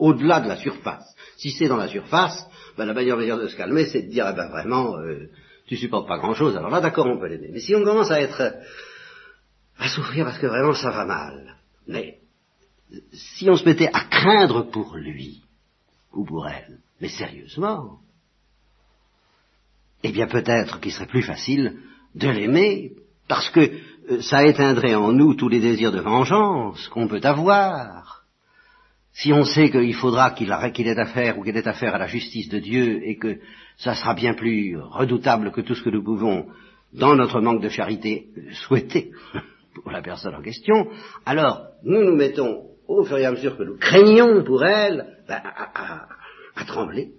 au-delà 0.00 0.40
de 0.40 0.48
la 0.48 0.56
surface? 0.56 1.14
Si 1.36 1.50
c'est 1.50 1.68
dans 1.68 1.76
la 1.76 1.88
surface, 1.88 2.44
ben, 2.76 2.86
la 2.86 2.94
meilleure 2.94 3.18
manière 3.18 3.38
de 3.38 3.46
se 3.46 3.56
calmer, 3.56 3.86
c'est 3.86 4.02
de 4.02 4.10
dire, 4.10 4.26
eh 4.28 4.34
ben, 4.34 4.48
vraiment, 4.48 4.96
euh, 4.96 5.28
tu 5.66 5.76
supportes 5.76 6.08
pas 6.08 6.18
grand-chose, 6.18 6.56
alors 6.56 6.70
là, 6.70 6.80
d'accord, 6.80 7.06
on 7.06 7.20
peut 7.20 7.28
l'aider. 7.28 7.50
Mais 7.52 7.60
si 7.60 7.74
on 7.76 7.84
commence 7.84 8.10
à 8.10 8.20
être, 8.20 8.54
à 9.78 9.88
souffrir 9.88 10.24
parce 10.24 10.38
que 10.38 10.46
vraiment 10.46 10.74
ça 10.74 10.90
va 10.90 11.04
mal, 11.04 11.56
mais 11.86 12.18
si 13.12 13.48
on 13.48 13.56
se 13.56 13.64
mettait 13.64 13.90
à 13.92 14.04
craindre 14.04 14.70
pour 14.70 14.96
lui, 14.96 15.42
ou 16.12 16.24
pour 16.24 16.48
elle, 16.48 16.78
mais 17.00 17.08
sérieusement, 17.08 17.98
eh 20.02 20.12
bien 20.12 20.26
peut-être 20.26 20.80
qu'il 20.80 20.92
serait 20.92 21.06
plus 21.06 21.22
facile 21.22 21.78
de 22.14 22.28
l'aimer, 22.28 22.92
parce 23.28 23.48
que 23.50 23.60
euh, 24.10 24.20
ça 24.20 24.44
éteindrait 24.44 24.94
en 24.94 25.12
nous 25.12 25.34
tous 25.34 25.48
les 25.48 25.60
désirs 25.60 25.92
de 25.92 26.00
vengeance 26.00 26.88
qu'on 26.88 27.08
peut 27.08 27.20
avoir. 27.22 28.24
Si 29.14 29.32
on 29.32 29.44
sait 29.44 29.70
qu'il 29.70 29.94
faudra 29.94 30.30
qu'il 30.30 30.50
ait 30.50 30.98
affaire 30.98 31.38
ou 31.38 31.44
qu'il 31.44 31.56
ait 31.56 31.68
affaire 31.68 31.94
à 31.94 31.98
la 31.98 32.06
justice 32.06 32.48
de 32.48 32.58
Dieu 32.58 33.00
et 33.06 33.16
que 33.16 33.38
ça 33.76 33.94
sera 33.94 34.14
bien 34.14 34.34
plus 34.34 34.76
redoutable 34.78 35.52
que 35.52 35.60
tout 35.60 35.74
ce 35.74 35.82
que 35.82 35.90
nous 35.90 36.02
pouvons, 36.02 36.46
dans 36.92 37.14
notre 37.14 37.40
manque 37.40 37.62
de 37.62 37.68
charité, 37.68 38.28
souhaiter 38.66 39.12
pour 39.74 39.90
la 39.90 40.02
personne 40.02 40.34
en 40.34 40.42
question, 40.42 40.88
alors 41.24 41.66
nous 41.84 42.02
nous 42.02 42.16
mettons, 42.16 42.68
au 42.86 43.04
fur 43.04 43.18
et 43.18 43.24
à 43.24 43.30
mesure 43.30 43.56
que 43.56 43.62
nous 43.62 43.78
craignons 43.78 44.44
pour 44.44 44.64
elle, 44.64 45.18
ben, 45.28 45.40
à 46.56 46.64
trembler 46.66 47.12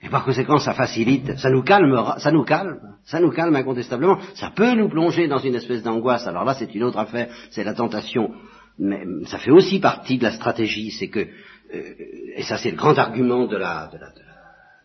et 0.00 0.08
par 0.08 0.24
conséquent, 0.24 0.58
ça 0.58 0.74
facilite, 0.74 1.38
ça 1.38 1.50
nous 1.50 1.62
calmera, 1.62 2.20
ça 2.20 2.30
nous 2.30 2.44
calme, 2.44 2.78
ça 3.04 3.18
nous 3.18 3.30
calme 3.30 3.56
incontestablement. 3.56 4.18
Ça 4.34 4.50
peut 4.54 4.74
nous 4.74 4.88
plonger 4.88 5.26
dans 5.26 5.38
une 5.38 5.56
espèce 5.56 5.82
d'angoisse. 5.82 6.26
Alors 6.26 6.44
là, 6.44 6.54
c'est 6.54 6.72
une 6.74 6.84
autre 6.84 6.98
affaire, 6.98 7.28
c'est 7.50 7.64
la 7.64 7.74
tentation. 7.74 8.30
Mais 8.78 9.02
ça 9.26 9.38
fait 9.38 9.50
aussi 9.50 9.80
partie 9.80 10.18
de 10.18 10.22
la 10.22 10.32
stratégie, 10.32 10.92
c'est 10.92 11.08
que, 11.08 11.18
euh, 11.18 11.82
et 12.36 12.42
ça 12.42 12.58
c'est 12.58 12.70
le 12.70 12.76
grand 12.76 12.96
argument 12.96 13.46
de 13.46 13.56
la, 13.56 13.90
de 13.92 13.98
la, 13.98 14.12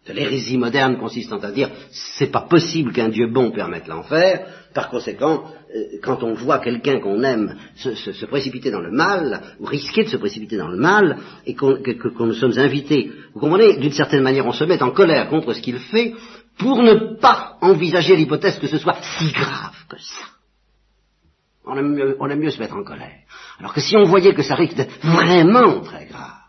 de 0.07 0.13
l'hérésie 0.13 0.57
moderne 0.57 0.97
consistant 0.97 1.37
à 1.37 1.51
dire 1.51 1.69
c'est 1.91 2.31
pas 2.31 2.41
possible 2.41 2.91
qu'un 2.91 3.09
Dieu 3.09 3.27
bon 3.27 3.51
permette 3.51 3.87
l'enfer. 3.87 4.47
Par 4.73 4.89
conséquent, 4.89 5.43
quand 6.01 6.23
on 6.23 6.33
voit 6.33 6.59
quelqu'un 6.59 6.99
qu'on 6.99 7.23
aime 7.23 7.55
se, 7.75 8.25
précipiter 8.25 8.71
dans 8.71 8.81
le 8.81 8.91
mal, 8.91 9.41
ou 9.59 9.65
risquer 9.65 10.03
de 10.03 10.09
se 10.09 10.17
précipiter 10.17 10.57
dans 10.57 10.67
le 10.67 10.77
mal, 10.77 11.17
et 11.45 11.55
qu'on, 11.55 11.81
que, 11.81 12.23
nous 12.23 12.33
sommes 12.33 12.57
invités, 12.57 13.11
vous 13.33 13.39
comprenez, 13.39 13.77
d'une 13.77 13.91
certaine 13.91 14.21
manière, 14.21 14.45
on 14.45 14.51
se 14.51 14.63
met 14.63 14.81
en 14.83 14.91
colère 14.91 15.29
contre 15.29 15.53
ce 15.53 15.61
qu'il 15.61 15.79
fait 15.79 16.13
pour 16.57 16.83
ne 16.83 17.15
pas 17.19 17.57
envisager 17.61 18.15
l'hypothèse 18.15 18.59
que 18.59 18.67
ce 18.67 18.77
soit 18.77 18.97
si 19.17 19.31
grave 19.31 19.75
que 19.89 19.97
ça. 19.99 20.25
On 21.65 21.77
aime, 21.77 21.93
mieux, 21.93 22.17
on 22.19 22.29
aime 22.29 22.39
mieux 22.39 22.51
se 22.51 22.59
mettre 22.59 22.75
en 22.75 22.83
colère. 22.83 23.21
Alors 23.57 23.73
que 23.73 23.81
si 23.81 23.95
on 23.95 24.03
voyait 24.03 24.33
que 24.33 24.43
ça 24.43 24.55
risque 24.55 24.75
d'être 24.75 24.99
vraiment 25.01 25.81
très 25.81 26.05
grave, 26.05 26.43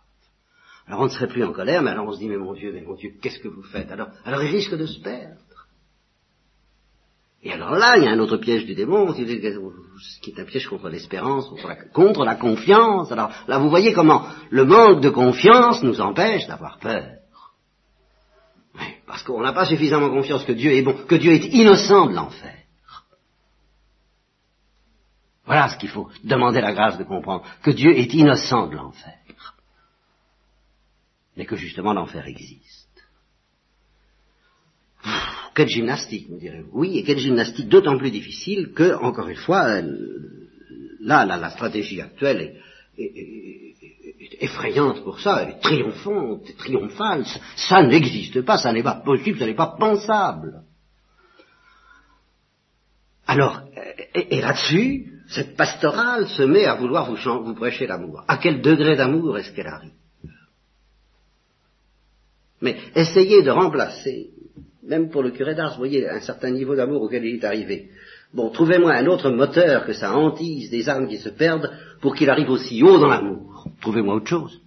alors 0.87 1.01
on 1.01 1.05
ne 1.05 1.11
serait 1.11 1.29
plus 1.29 1.45
en 1.45 1.53
colère, 1.53 1.83
mais 1.83 1.93
alors 1.93 2.07
on 2.07 2.13
se 2.13 2.19
dit, 2.19 2.29
mais 2.29 2.37
mon 2.37 2.53
Dieu, 2.53 2.71
mais 2.75 2.83
mon 2.83 2.95
Dieu, 2.95 3.13
qu'est-ce 3.23 3.39
que 3.39 3.49
vous 3.49 3.63
faites? 3.63 3.91
Alors 3.91 4.09
Alors 4.25 4.43
il 4.43 4.51
risque 4.51 4.77
de 4.77 4.85
se 4.85 5.01
perdre. 5.01 5.41
Et 7.45 7.53
alors 7.53 7.73
là, 7.73 7.97
il 7.99 8.05
y 8.05 8.07
a 8.09 8.11
un 8.11 8.19
autre 8.19 8.39
piège 8.39 8.65
du 8.65 8.75
démon, 8.75 9.13
qui 9.13 9.23
est 9.23 10.41
un 10.41 10.45
piège 10.45 10.67
contre 10.67 10.89
l'espérance, 10.89 11.49
contre 11.93 12.25
la, 12.25 12.35
confiance. 12.35 13.13
Alors 13.13 13.31
là, 13.47 13.59
vous 13.59 13.69
voyez 13.69 13.93
comment 13.93 14.27
le 14.51 14.65
manque 14.65 15.03
de 15.03 15.11
confiance 15.11 15.83
nous 15.83 16.01
empêche 16.01 16.47
d'avoir 16.47 16.79
peur. 16.79 17.05
parce 19.07 19.23
qu'on 19.23 19.43
n'a 19.43 19.53
pas 19.53 19.67
suffisamment 19.67 20.11
confiance 20.11 20.45
que 20.45 20.53
Dieu 20.53 20.73
est 20.73 20.83
bon, 20.83 20.95
que 21.07 21.15
Dieu 21.15 21.33
est 21.33 21.53
innocent 21.53 22.07
de 22.07 22.15
l'enfer. 22.15 22.57
Voilà 25.45 25.69
ce 25.69 25.77
qu'il 25.77 25.91
faut 25.91 26.09
demander 26.25 26.63
la 26.63 26.73
grâce 26.73 26.97
de 26.97 27.05
comprendre, 27.05 27.45
que 27.63 27.71
Dieu 27.71 27.97
est 27.97 28.15
innocent 28.15 28.69
de 28.69 28.77
l'enfer 28.77 29.15
mais 31.37 31.47
que 31.47 31.57
justement 31.57 31.93
l'enfer 31.93 32.27
existe. 32.27 32.89
Quelle 35.55 35.69
gymnastique, 35.69 36.29
me 36.29 36.39
direz-vous? 36.39 36.71
Oui, 36.73 36.99
et 36.99 37.05
quelle 37.05 37.19
gymnastique 37.19 37.69
d'autant 37.69 37.97
plus 37.97 38.11
difficile 38.11 38.73
que, 38.75 38.95
encore 38.95 39.29
une 39.29 39.37
fois, 39.37 39.81
là, 41.01 41.25
la 41.25 41.51
stratégie 41.51 42.01
actuelle 42.01 42.61
est, 42.99 43.15
effrayante 44.41 45.03
pour 45.05 45.21
ça, 45.21 45.43
elle 45.43 45.51
est 45.51 45.61
triomphante, 45.61 46.57
triomphale. 46.57 47.25
Ça, 47.57 47.83
n'existe 47.83 48.43
pas, 48.43 48.59
ça 48.59 48.73
n'est 48.73 48.83
pas 48.83 48.97
possible, 48.97 49.39
ça 49.39 49.47
n'est 49.47 49.55
pas 49.55 49.77
pensable. 49.79 50.63
Alors, 53.27 53.63
et, 54.15 54.41
là-dessus, 54.41 55.07
cette 55.29 55.57
pastorale 55.57 56.29
se 56.29 56.43
met 56.43 56.65
à 56.67 56.75
vouloir 56.75 57.11
vous, 57.11 57.45
vous 57.45 57.55
prêcher 57.55 57.87
l'amour. 57.87 58.25
À 58.29 58.37
quel 58.37 58.61
degré 58.61 58.97
d'amour 58.97 59.39
est-ce 59.39 59.53
qu'elle 59.53 59.67
arrive? 59.67 59.93
Mais 62.61 62.79
essayez 62.95 63.43
de 63.43 63.51
remplacer, 63.51 64.31
même 64.87 65.11
pour 65.11 65.23
le 65.23 65.31
curé 65.31 65.55
d'Ars, 65.55 65.73
vous 65.73 65.79
voyez, 65.79 66.09
un 66.09 66.21
certain 66.21 66.51
niveau 66.51 66.77
d'amour 66.77 67.03
auquel 67.03 67.25
il 67.25 67.37
est 67.37 67.45
arrivé. 67.45 67.91
Bon, 68.33 68.51
trouvez-moi 68.51 68.93
un 68.93 69.07
autre 69.07 69.31
moteur 69.31 69.87
que 69.87 69.93
ça 69.93 70.15
hantise 70.15 70.71
des 70.71 70.89
âmes 70.89 71.09
qui 71.09 71.19
se 71.19 71.29
perdent 71.29 71.71
pour 72.01 72.15
qu'il 72.15 72.31
arrive 72.31 72.51
aussi 72.51 72.83
haut 72.83 72.99
dans 72.99 73.09
l'amour. 73.09 73.69
Trouvez-moi 73.81 74.17
autre 74.17 74.29
chose. 74.29 74.61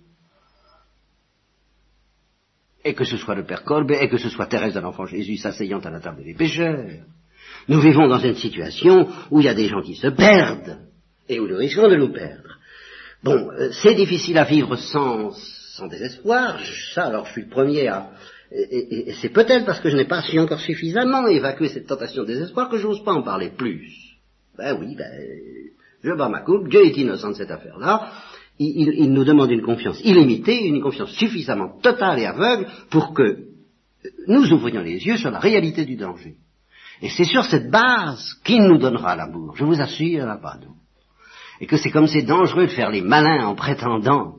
Et 2.84 2.93
que 2.93 3.03
ce 3.03 3.17
soit 3.17 3.36
le 3.36 3.45
Père 3.45 3.63
Colbe, 3.63 3.91
et 3.91 4.08
que 4.08 4.17
ce 4.17 4.30
soit 4.30 4.45
Thérèse 4.45 4.73
de 4.73 4.80
l'Enfant 4.80 5.06
Jésus 5.06 5.38
s'asseyant 5.38 5.80
à 5.80 5.89
la 5.89 5.99
table 5.99 6.23
des 6.23 6.34
pécheurs. 6.34 7.03
Nous 7.67 7.82
vivons 7.82 8.08
dans 8.08 8.19
une 8.19 8.36
situation 8.36 9.10
où 9.30 9.41
il 9.41 9.45
y 9.45 9.49
a 9.49 9.53
des 9.53 9.67
gens 9.67 9.82
qui 9.82 9.95
se 9.95 10.08
perdent, 10.08 10.80
et 11.27 11.39
où 11.39 11.47
nous 11.47 11.58
risquons 11.58 11.89
de 11.89 11.97
nous 11.97 12.13
perdre. 12.13 12.58
Bon, 13.23 13.51
euh, 13.51 13.71
c'est 13.71 13.95
difficile 13.95 14.38
à 14.38 14.45
vivre 14.45 14.77
sans, 14.77 15.32
sans 15.32 15.88
désespoir, 15.88 16.60
ça 16.93 17.08
alors 17.08 17.25
je 17.25 17.34
suis 17.34 17.41
le 17.43 17.49
premier 17.49 17.88
à... 17.88 18.12
Et, 18.52 19.14
c'est 19.22 19.30
peut-être 19.30 19.66
parce 19.66 19.80
que 19.82 19.90
je 19.90 19.98
n'ai 19.98 20.06
pas 20.06 20.22
su 20.22 20.40
encore 20.40 20.60
suffisamment 20.60 21.28
évacuer 21.28 21.70
cette 21.70 21.88
tentation 21.88 22.24
de 22.24 22.28
désespoir 22.28 22.70
que 22.70 22.78
je 22.78 22.88
n'ose 22.88 23.04
pas 23.04 23.14
en 23.14 23.22
parler 23.22 23.50
plus. 23.50 23.92
Ben 24.58 24.78
oui, 24.80 24.96
ben, 24.96 25.12
je 26.04 26.12
bats 26.14 26.30
ma 26.30 26.42
coupe, 26.42 26.70
Dieu 26.70 26.86
est 26.86 26.98
innocent 26.98 27.30
de 27.30 27.36
cette 27.36 27.52
affaire-là, 27.52 28.12
il, 28.60 28.90
il, 28.98 29.12
nous 29.12 29.24
demande 29.24 29.52
une 29.52 29.62
confiance 29.62 30.00
illimitée, 30.04 30.66
une 30.66 30.82
confiance 30.82 31.12
suffisamment 31.12 31.78
totale 31.82 32.20
et 32.20 32.26
aveugle 32.26 32.68
pour 32.90 33.14
que 33.14 33.38
nous 34.28 34.52
ouvrions 34.52 34.82
les 34.82 35.06
yeux 35.06 35.18
sur 35.18 35.30
la 35.30 35.40
réalité 35.40 35.86
du 35.86 35.96
danger. 35.96 36.38
Et 37.02 37.10
c'est 37.10 37.26
sur 37.26 37.46
cette 37.46 37.70
base 37.70 38.34
qu'il 38.44 38.64
nous 38.64 38.78
donnera 38.78 39.16
l'amour. 39.16 39.56
Je 39.56 39.64
vous 39.64 39.80
assure, 39.80 40.08
il 40.08 40.16
n'y 40.16 40.22
en 40.22 40.30
a 40.30 40.38
pas 40.38 40.56
d'autre. 40.56 40.74
Et 41.60 41.68
que 41.68 41.78
c'est 41.78 41.92
comme 41.92 42.08
c'est 42.08 42.24
dangereux 42.24 42.68
de 42.68 42.72
faire 42.72 42.90
les 42.90 43.02
malins 43.02 43.48
en 43.48 43.56
prétendant 43.56 44.36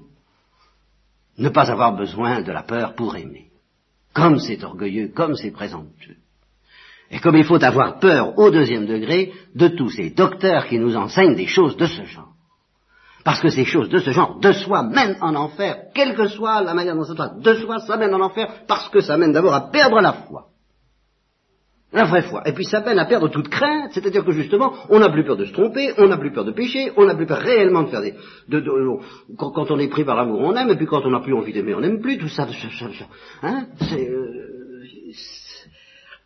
ne 1.37 1.49
pas 1.49 1.71
avoir 1.71 1.97
besoin 1.97 2.43
de 2.43 2.51
la 2.51 2.63
peur 2.63 2.95
pour 2.95 3.17
aimer. 3.17 3.48
Comme 4.19 4.39
c'est 4.41 4.63
orgueilleux, 4.65 5.13
comme 5.15 5.35
c'est 5.35 5.53
présomptueux. 5.53 6.17
Et 7.11 7.21
comme 7.21 7.37
il 7.37 7.45
faut 7.45 7.63
avoir 7.63 8.01
peur 8.01 8.39
au 8.39 8.51
deuxième 8.51 8.87
degré 8.87 9.33
de 9.55 9.69
tous 9.69 9.91
ces 9.91 10.11
docteurs 10.11 10.67
qui 10.67 10.79
nous 10.79 10.97
enseignent 10.97 11.37
des 11.37 11.47
choses 11.47 11.77
de 11.77 11.87
ce 11.87 12.05
genre. 12.05 12.33
Parce 13.25 13.41
que 13.41 13.49
ces 13.49 13.65
choses 13.65 13.89
de 13.89 13.99
ce 13.99 14.11
genre, 14.11 14.39
de 14.41 14.53
soi, 14.53 14.83
mènent 14.83 15.19
en 15.21 15.35
enfer, 15.35 15.85
quelle 15.95 16.15
que 16.15 16.29
soit 16.29 16.63
la 16.63 16.75
manière 16.75 16.97
dont 16.97 17.05
ça 17.05 17.15
doit, 17.15 17.33
de 17.39 17.55
soi, 17.55 17.79
ça 17.79 17.97
mène 17.97 18.15
en 18.15 18.21
enfer, 18.21 18.65
parce 18.67 18.89
que 18.89 19.01
ça 19.01 19.17
mène 19.17 19.33
d'abord 19.33 19.55
à 19.55 19.71
perdre 19.71 20.01
la 20.01 20.13
foi. 20.13 20.47
La 21.91 22.05
vraie 22.05 22.23
foi. 22.23 22.47
Et 22.47 22.53
puis 22.53 22.65
ça 22.65 22.83
peine 22.83 22.99
à 22.99 23.07
perdre 23.07 23.29
toute 23.29 23.49
crainte, 23.49 23.93
c'est-à-dire 23.93 24.23
que 24.23 24.33
justement, 24.33 24.75
on 24.91 24.99
n'a 24.99 25.09
plus 25.09 25.25
peur 25.25 25.37
de 25.37 25.47
se 25.47 25.53
tromper, 25.53 25.95
on 25.97 26.07
n'a 26.07 26.19
plus 26.19 26.33
peur 26.33 26.45
de 26.45 26.53
pécher, 26.53 26.93
on 26.97 27.07
n'a 27.07 27.15
plus 27.15 27.27
peur 27.27 27.39
réellement 27.39 27.83
de 27.85 27.89
faire 27.89 28.03
des... 28.03 28.15
De, 28.49 28.63
quand, 29.39 29.71
on 29.71 29.79
est 29.79 29.89
pris 29.89 30.05
par 30.05 30.17
l'amour, 30.17 30.41
on 30.41 30.55
aime, 30.55 30.69
et 30.69 30.77
puis 30.77 30.87
quand 30.87 31.07
on 31.07 31.11
n'a 31.11 31.21
plus 31.21 31.33
envie 31.33 31.53
d'aimer, 31.53 31.75
on 31.75 31.81
n'aime 31.81 32.01
plus, 32.03 32.19
tout 32.19 32.29
ça... 32.29 32.47
hein, 33.43 33.67
c'est... 33.81 34.07
Euh, 34.07 34.59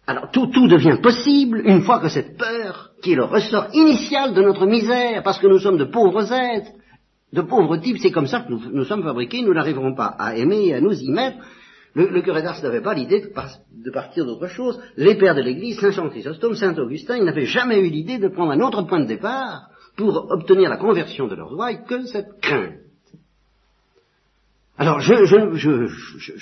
alors 0.08 0.32
tout, 0.32 0.48
tout 0.48 0.66
devient 0.66 0.98
possible 1.00 1.62
une 1.64 1.82
fois 1.82 2.00
que 2.00 2.08
cette 2.08 2.36
peur, 2.36 2.90
qui 3.00 3.12
est 3.12 3.16
le 3.16 3.24
ressort 3.24 3.68
initial 3.72 4.34
de 4.34 4.42
notre 4.42 4.66
misère, 4.66 5.22
parce 5.22 5.38
que 5.38 5.46
nous 5.46 5.60
sommes 5.60 5.78
de 5.78 5.84
pauvres 5.84 6.32
êtres, 6.32 6.72
de 7.32 7.40
pauvres 7.40 7.76
types, 7.76 7.98
c'est 7.98 8.10
comme 8.10 8.26
ça 8.26 8.40
que 8.40 8.50
nous, 8.50 8.60
nous 8.72 8.84
sommes 8.84 9.04
fabriqués, 9.04 9.42
nous 9.42 9.54
n'arriverons 9.54 9.94
pas 9.94 10.14
à 10.18 10.36
aimer 10.36 10.66
et 10.66 10.74
à 10.74 10.80
nous 10.80 10.92
y 10.92 11.10
mettre. 11.10 11.38
Le, 11.94 12.08
le 12.08 12.22
curé 12.22 12.42
d'Ars 12.42 12.62
n'avait 12.62 12.80
pas 12.80 12.94
l'idée 12.94 13.20
de, 13.20 13.90
partir 13.90 14.24
d'autre 14.24 14.46
chose. 14.46 14.80
Les 14.96 15.14
pères 15.16 15.34
de 15.34 15.42
l'Église, 15.42 15.78
Saint 15.78 15.90
Jean 15.90 16.08
Chrysostome, 16.08 16.54
Saint 16.54 16.76
Augustin, 16.78 17.16
ils 17.16 17.24
n'avaient 17.24 17.46
jamais 17.46 17.80
eu 17.80 17.90
l'idée 17.90 18.18
de 18.18 18.28
prendre 18.28 18.52
un 18.52 18.60
autre 18.60 18.82
point 18.82 19.00
de 19.00 19.06
départ 19.06 19.68
pour 19.96 20.30
obtenir 20.30 20.70
la 20.70 20.78
conversion 20.78 21.28
de 21.28 21.34
leurs 21.34 21.52
ouailles 21.52 21.84
que 21.86 22.06
cette 22.06 22.40
crainte. 22.40 22.76
Alors, 24.78 25.00
je, 25.00 25.12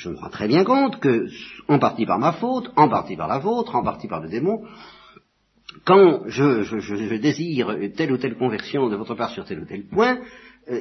me 0.09 0.17
rends 0.17 0.31
très 0.31 0.47
bien 0.47 0.65
compte 0.65 1.01
que, 1.01 1.27
en 1.67 1.81
partie 1.81 2.07
par 2.07 2.19
ma 2.19 2.33
faute, 2.33 2.71
en 2.77 2.89
partie 2.89 3.17
par 3.17 3.27
la 3.27 3.39
vôtre, 3.39 3.75
en 3.75 3.83
partie 3.83 4.07
par 4.07 4.21
le 4.21 4.29
démon, 4.29 4.63
quand 5.85 6.23
je, 6.27 7.17
désire 7.17 7.77
telle 7.97 8.13
ou 8.13 8.19
telle 8.19 8.37
conversion 8.37 8.89
de 8.89 8.97
votre 8.97 9.15
part 9.15 9.31
sur 9.31 9.45
tel 9.45 9.61
ou 9.61 9.67
tel 9.67 9.85
point, 9.87 10.19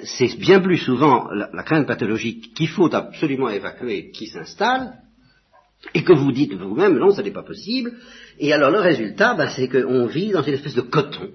c'est 0.03 0.37
bien 0.37 0.59
plus 0.59 0.77
souvent 0.77 1.29
la, 1.31 1.63
crainte 1.63 1.87
pathologique 1.87 2.53
qu'il 2.53 2.69
faut 2.69 2.93
absolument 2.93 3.49
évacuer 3.49 4.11
qui 4.11 4.27
s'installe, 4.27 4.93
et 5.93 6.03
que 6.03 6.13
vous 6.13 6.31
dites 6.31 6.53
vous-même, 6.53 6.97
non, 6.97 7.11
ça 7.11 7.23
n'est 7.23 7.31
pas 7.31 7.43
possible, 7.43 7.93
et 8.37 8.51
alors 8.53 8.71
le 8.71 8.79
résultat, 8.79 9.33
bah, 9.35 9.49
c'est 9.49 9.69
qu'on 9.69 10.07
vit 10.07 10.31
dans 10.31 10.43
une 10.43 10.53
espèce 10.53 10.75
de 10.75 10.81
coton, 10.81 11.31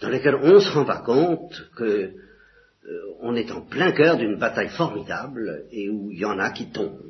dans 0.00 0.08
lequel 0.08 0.36
on 0.36 0.54
ne 0.54 0.60
se 0.60 0.70
rend 0.70 0.84
pas 0.84 1.00
compte 1.00 1.70
que 1.76 1.84
euh, 1.84 2.12
on 3.20 3.34
est 3.34 3.50
en 3.50 3.60
plein 3.60 3.92
cœur 3.92 4.16
d'une 4.16 4.38
bataille 4.38 4.70
formidable 4.70 5.64
et 5.70 5.88
où 5.88 6.10
il 6.10 6.18
y 6.18 6.24
en 6.24 6.38
a 6.38 6.50
qui 6.50 6.70
tombent, 6.70 7.00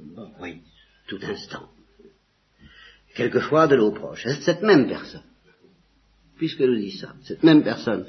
oui, 0.40 0.60
tout 1.08 1.18
instant. 1.22 1.68
Quelquefois 3.14 3.66
de 3.66 3.76
l'eau 3.76 3.92
proche. 3.92 4.26
Cette 4.40 4.62
même 4.62 4.86
personne, 4.86 5.24
puisque 6.36 6.60
nous 6.60 6.76
dit 6.76 6.98
ça, 6.98 7.14
cette 7.24 7.42
même 7.42 7.62
personne 7.62 8.06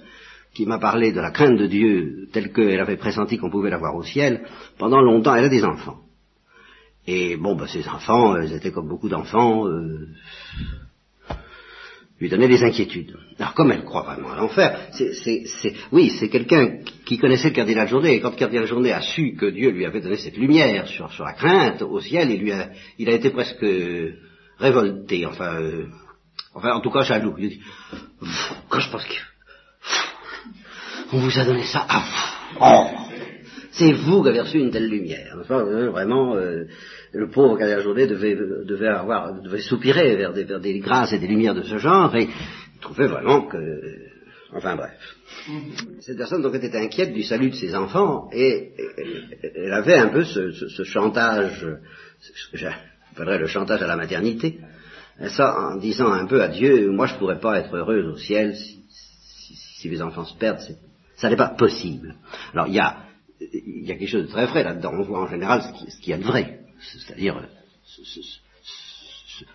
qui 0.54 0.66
m'a 0.66 0.78
parlé 0.78 1.12
de 1.12 1.20
la 1.20 1.32
crainte 1.32 1.58
de 1.58 1.68
Dieu 1.68 2.28
telle 2.32 2.52
qu'elle 2.54 2.80
avait 2.80 2.98
pressenti 2.98 3.38
qu'on 3.38 3.50
pouvait 3.50 3.72
la 3.72 3.78
voir 3.78 3.96
au 3.96 4.04
ciel, 4.04 4.46
pendant 4.78 5.02
longtemps 5.02 5.36
elle 5.36 5.46
a 5.46 5.50
des 5.50 5.64
enfants. 5.64 6.00
Et 7.08 7.36
bon, 7.36 7.56
bah, 7.56 7.68
ces 7.68 7.88
enfants, 7.88 8.40
ils 8.40 8.54
étaient 8.54 8.72
comme 8.72 8.88
beaucoup 8.88 9.10
d'enfants, 9.10 9.68
euh, 9.68 10.08
lui 12.20 12.30
donnait 12.30 12.48
des 12.48 12.64
inquiétudes. 12.64 13.18
Alors 13.40 13.54
comme 13.56 13.72
elle 13.72 13.84
croit 13.84 14.04
vraiment 14.04 14.32
à 14.32 14.38
l'enfer, 14.38 14.90
c'est, 14.92 15.76
oui, 15.92 16.12
c'est 16.18 16.30
quelqu'un 16.30 16.78
qui 17.04 17.18
connaissait 17.18 17.50
le 17.50 17.56
cardinal 17.56 17.88
Journet, 17.88 18.16
et 18.16 18.22
quand 18.22 18.30
le 18.30 18.38
cardinal 18.38 18.68
Journet 18.68 18.92
a 18.92 19.02
su 19.02 19.34
que 19.34 19.48
Dieu 19.48 19.72
lui 19.72 19.86
avait 19.86 20.02
donné 20.02 20.18
cette 20.18 20.38
lumière 20.38 20.88
sur, 20.88 21.12
sur 21.12 21.26
la 21.26 21.34
crainte 21.34 21.82
au 21.82 22.00
ciel, 22.00 22.32
il, 22.32 22.40
lui 22.40 22.52
a, 22.52 22.70
il 23.00 23.10
a 23.10 23.14
été 23.14 23.32
presque 23.32 23.66
révolté, 24.60 25.26
enfin, 25.26 25.56
euh, 25.60 25.88
enfin 26.54 26.72
en 26.74 26.80
tout 26.80 26.92
cas 26.92 27.02
jaloux. 27.02 27.36
Il 27.38 27.50
dit, 27.50 27.62
quand 28.70 28.80
je 28.80 28.90
pense 28.90 29.06
qu'on 31.14 31.20
vous 31.20 31.40
a 31.40 31.46
donné 31.46 31.64
ça, 31.64 31.86
ah, 31.88 32.04
oh, 32.60 32.88
c'est 33.72 33.92
vous 33.92 34.24
qui 34.24 34.30
avez 34.30 34.42
reçu 34.42 34.58
une 34.58 34.72
telle 34.72 34.90
lumière. 34.90 35.38
Enfin, 35.40 35.60
euh, 35.60 35.92
vraiment, 35.92 36.36
euh, 36.36 36.66
le 37.12 37.30
pauvre 37.30 37.56
Cardinal 37.56 37.84
Journet 37.84 38.08
devait, 38.08 38.36
devait, 38.36 38.88
avoir, 38.88 39.40
devait 39.40 39.62
soupirer 39.62 40.16
vers 40.16 40.34
des, 40.34 40.44
vers 40.44 40.60
des 40.60 40.80
grâces 40.80 41.14
et 41.14 41.20
des 41.20 41.28
lumières 41.28 41.54
de 41.54 41.62
ce 41.62 41.78
genre, 41.78 42.16
et 42.16 42.24
il 42.24 42.80
trouvait 42.82 43.06
vraiment 43.08 43.44
que... 43.44 43.58
Enfin 44.56 44.76
bref. 44.76 44.92
Cette 46.00 46.18
personne 46.18 46.42
donc 46.42 46.56
était 46.56 46.76
inquiète 46.78 47.14
du 47.14 47.24
salut 47.24 47.52
de 47.52 47.56
ses 47.56 47.76
enfants, 47.76 48.30
et, 48.34 48.72
elle 49.56 49.74
avait 49.74 49.98
un 49.98 50.10
peu 50.10 50.24
ce, 50.24 50.52
ce, 50.52 50.84
chantage, 50.84 51.66
ce 52.22 52.52
que 52.52 52.58
j'appellerais 52.58 53.40
le 53.40 53.48
chantage 53.48 53.84
à 53.84 53.88
la 53.88 53.98
maternité, 53.98 54.60
ça 55.28 55.74
en 55.74 55.78
disant 55.78 56.12
un 56.12 56.26
peu 56.26 56.42
à 56.42 56.48
Dieu, 56.48 56.90
moi 56.92 57.06
je 57.06 57.16
pourrais 57.16 57.40
pas 57.40 57.60
être 57.60 57.76
heureuse 57.76 58.08
au 58.08 58.18
ciel 58.18 58.56
si, 58.56 58.84
si, 58.90 59.56
si 59.56 59.90
mes 59.90 60.02
enfants 60.02 60.26
se 60.26 60.38
perdent, 60.38 60.60
ça 61.24 61.30
n'est 61.30 61.38
pas 61.38 61.48
possible. 61.48 62.16
Alors 62.54 62.68
il 62.68 62.74
y 62.74 62.80
a, 62.80 62.98
quelque 63.88 64.08
chose 64.08 64.24
de 64.24 64.28
très 64.28 64.46
vrai 64.46 64.64
là-dedans, 64.64 64.92
on 64.94 65.04
voit 65.04 65.22
en 65.22 65.28
général 65.28 65.64
ce 65.64 65.98
qu'il 66.02 66.10
y 66.10 66.14
a 66.14 66.18
de 66.18 66.24
vrai 66.24 66.60
c'est-à-dire 66.92 67.48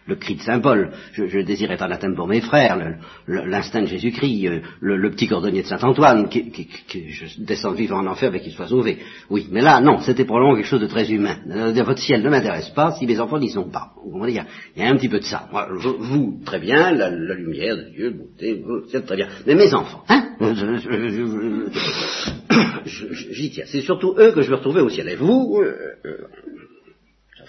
le 0.06 0.16
cri 0.16 0.36
de 0.36 0.40
Saint 0.40 0.60
Paul, 0.60 0.90
je, 1.12 1.26
je 1.26 1.40
désire 1.40 1.70
être 1.70 1.82
anathème 1.82 2.14
pour 2.14 2.26
mes 2.26 2.40
frères, 2.40 2.78
l'instinct 3.26 3.82
de 3.82 3.86
Jésus-Christ, 3.86 4.46
euh, 4.46 4.60
le, 4.80 5.10
petit 5.10 5.28
cordonnier 5.28 5.62
de 5.62 5.66
Saint 5.66 5.82
Antoine, 5.82 6.28
qui, 6.28 6.50
qui, 6.50 6.66
qui 6.66 7.10
je 7.10 7.40
descends 7.40 7.72
vivant 7.72 7.98
en 7.98 8.06
enfer 8.06 8.30
mais 8.32 8.40
qu'il 8.40 8.52
soit 8.52 8.68
sauvé. 8.68 8.98
Oui, 9.30 9.46
mais 9.50 9.60
là, 9.60 9.80
non, 9.80 10.00
c'était 10.00 10.24
probablement 10.24 10.56
quelque 10.56 10.66
chose 10.66 10.80
de 10.80 10.86
très 10.86 11.10
humain. 11.10 11.36
Euh, 11.50 11.82
votre 11.82 12.00
ciel 12.00 12.22
ne 12.22 12.30
m'intéresse 12.30 12.70
pas 12.70 12.92
si 12.92 13.06
mes 13.06 13.20
enfants 13.20 13.38
n'y 13.38 13.50
sont 13.50 13.70
pas. 13.70 13.92
Il 14.26 14.34
y, 14.34 14.38
a, 14.38 14.46
il 14.76 14.82
y 14.82 14.84
a 14.84 14.88
un 14.88 14.96
petit 14.96 15.08
peu 15.08 15.18
de 15.18 15.24
ça. 15.24 15.48
Moi, 15.52 15.68
vous, 15.98 16.40
très 16.44 16.58
bien, 16.58 16.92
la, 16.92 17.10
lumière 17.10 17.76
de 17.76 17.90
Dieu, 17.90 18.10
beauté, 18.10 18.62
c'est 18.90 19.04
très 19.04 19.16
bien. 19.16 19.28
Mais 19.46 19.54
mes 19.54 19.72
enfants, 19.74 20.02
hein 20.08 20.24
J'y 22.84 23.50
tiens. 23.50 23.64
C'est 23.66 23.82
surtout 23.82 24.14
eux 24.18 24.32
que 24.32 24.42
je 24.42 24.50
veux 24.50 24.56
retrouver 24.56 24.80
au 24.80 24.88
ciel. 24.88 25.08
Et 25.08 25.16
vous, 25.16 25.60
euh, 25.62 25.74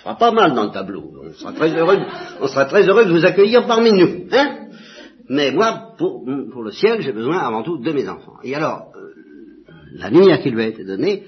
fera 0.09 0.17
pas 0.17 0.31
mal 0.31 0.53
dans 0.53 0.65
le 0.65 0.71
tableau. 0.71 1.11
On 1.23 1.33
sera 1.33 1.53
très 1.53 1.75
heureux, 1.75 1.99
on 2.39 2.47
sera 2.47 2.65
très 2.65 2.87
heureux 2.87 3.05
de 3.05 3.11
vous 3.11 3.25
accueillir 3.25 3.65
parmi 3.67 3.91
nous. 3.91 4.27
Hein 4.31 4.69
Mais 5.29 5.51
moi, 5.51 5.93
pour, 5.97 6.23
le 6.25 6.71
ciel, 6.71 7.01
j'ai 7.01 7.11
besoin 7.11 7.37
avant 7.39 7.63
tout 7.63 7.77
de 7.77 7.91
mes 7.91 8.07
enfants. 8.07 8.37
Et 8.43 8.55
alors, 8.55 8.91
euh, 8.95 9.13
la 9.93 10.09
lumière 10.09 10.41
qui 10.41 10.49
lui 10.49 10.63
a 10.63 10.67
été 10.67 10.83
donnée, 10.83 11.25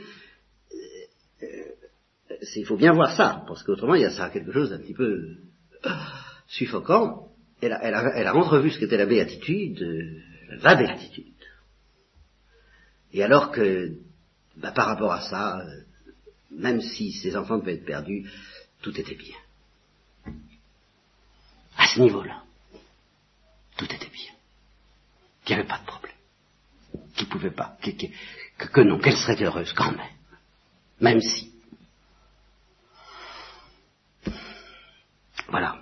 euh, 1.44 1.46
il 2.56 2.65
faut 2.65 2.78
bien 2.78 2.94
voir 2.94 3.15
ça, 3.15 3.44
parce 3.48 3.63
qu'autrement, 3.63 3.96
il 3.96 4.02
y 4.02 4.06
a 4.06 4.12
ça 4.12 4.30
quelque 4.30 4.52
chose 4.52 4.72
d'un 4.72 4.80
petit 4.80 4.94
peu 4.94 5.38
euh, 5.86 5.89
suffocant. 6.48 7.28
Elle 7.62 7.74
a 7.74 8.36
entrevu 8.36 8.72
ce 8.72 8.80
qu'était 8.80 8.98
la 8.98 9.06
béatitude, 9.06 9.86
la 10.63 10.74
béatitude. 10.74 11.26
Et 13.13 13.22
alors 13.24 13.52
que, 13.52 13.91
bah, 14.58 14.72
par 14.72 14.88
rapport 14.88 15.12
à 15.12 15.22
ça, 15.22 15.62
même 16.50 16.82
si 16.82 17.12
ses 17.12 17.36
enfants 17.36 17.60
devaient 17.60 17.76
être 17.76 17.86
perdus, 17.86 18.26
tout 18.82 19.00
était 19.00 19.15
bien. 19.15 19.36
À 21.78 21.88
ce 21.88 22.00
niveau-là, 22.00 22.44
tout 23.78 23.86
était 23.86 24.10
bien. 24.10 24.32
Qu'il 25.44 25.56
n'y 25.56 25.62
avait 25.62 25.70
pas 25.70 25.80
de 25.80 25.86
problème. 25.86 26.15
Qu'il 27.15 27.28
ne 27.28 27.32
pouvait 27.32 27.52
pas. 27.52 27.78
Que, 28.58 28.82
non, 28.82 29.00
qu'elle 29.00 29.17
serait 29.17 29.41
heureuse 29.44 29.74
quand 29.74 29.91
même. 29.91 30.15
Même 31.00 31.22
si. 31.22 31.52
Voilà. 35.50 35.82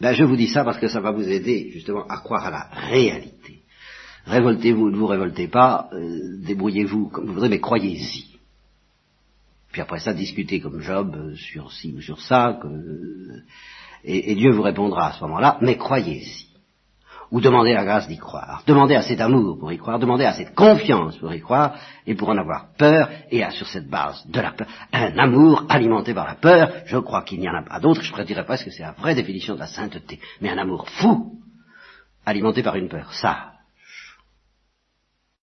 Ben, 0.00 0.14
je 0.14 0.24
vous 0.24 0.36
dis 0.36 0.48
ça 0.48 0.64
parce 0.64 0.78
que 0.78 0.88
ça 0.88 1.00
va 1.00 1.12
vous 1.12 1.28
aider 1.28 1.70
justement 1.72 2.06
à 2.08 2.18
croire 2.18 2.46
à 2.46 2.50
la 2.50 2.64
réalité. 2.88 3.62
Révoltez-vous 4.26 4.86
ou 4.86 4.90
ne 4.90 4.96
vous 4.96 5.06
révoltez 5.06 5.48
pas, 5.48 5.88
euh, 5.92 6.36
débrouillez-vous 6.44 7.08
comme 7.08 7.26
vous 7.26 7.34
voudrez, 7.34 7.48
mais 7.48 7.60
croyez-y. 7.60 8.31
Puis 9.72 9.80
après 9.80 10.00
ça, 10.00 10.12
discuter 10.12 10.60
comme 10.60 10.80
Job 10.80 11.16
euh, 11.16 11.34
sur 11.34 11.72
ci 11.72 11.94
ou 11.96 12.00
sur 12.00 12.20
ça, 12.20 12.60
et, 14.04 14.34
Dieu 14.34 14.50
vous 14.52 14.62
répondra 14.62 15.08
à 15.08 15.12
ce 15.12 15.22
moment-là, 15.24 15.58
mais 15.60 15.76
croyez-y. 15.76 16.46
Ou 17.30 17.40
demandez 17.40 17.72
la 17.72 17.84
grâce 17.84 18.08
d'y 18.08 18.18
croire. 18.18 18.62
Demandez 18.66 18.94
à 18.94 19.00
cet 19.00 19.20
amour 19.22 19.58
pour 19.58 19.72
y 19.72 19.78
croire, 19.78 19.98
demandez 19.98 20.26
à 20.26 20.34
cette 20.34 20.54
confiance 20.54 21.16
pour 21.16 21.32
y 21.32 21.40
croire, 21.40 21.74
et 22.06 22.14
pour 22.14 22.28
en 22.28 22.36
avoir 22.36 22.74
peur, 22.76 23.08
et 23.30 23.42
à, 23.42 23.50
sur 23.50 23.66
cette 23.66 23.88
base 23.88 24.22
de 24.26 24.40
la 24.40 24.52
peur, 24.52 24.66
un 24.92 25.16
amour 25.16 25.64
alimenté 25.70 26.12
par 26.12 26.26
la 26.26 26.34
peur, 26.34 26.70
je 26.84 26.98
crois 26.98 27.22
qu'il 27.22 27.40
n'y 27.40 27.48
en 27.48 27.54
a 27.54 27.62
pas 27.62 27.80
d'autre, 27.80 28.02
je 28.02 28.12
prédirais 28.12 28.44
presque 28.44 28.66
que 28.66 28.70
c'est 28.70 28.82
la 28.82 28.92
vraie 28.92 29.14
définition 29.14 29.54
de 29.54 29.60
la 29.60 29.66
sainteté, 29.66 30.20
mais 30.42 30.50
un 30.50 30.58
amour 30.58 30.86
fou, 30.90 31.38
alimenté 32.26 32.62
par 32.62 32.76
une 32.76 32.90
peur, 32.90 33.14
ça, 33.14 33.51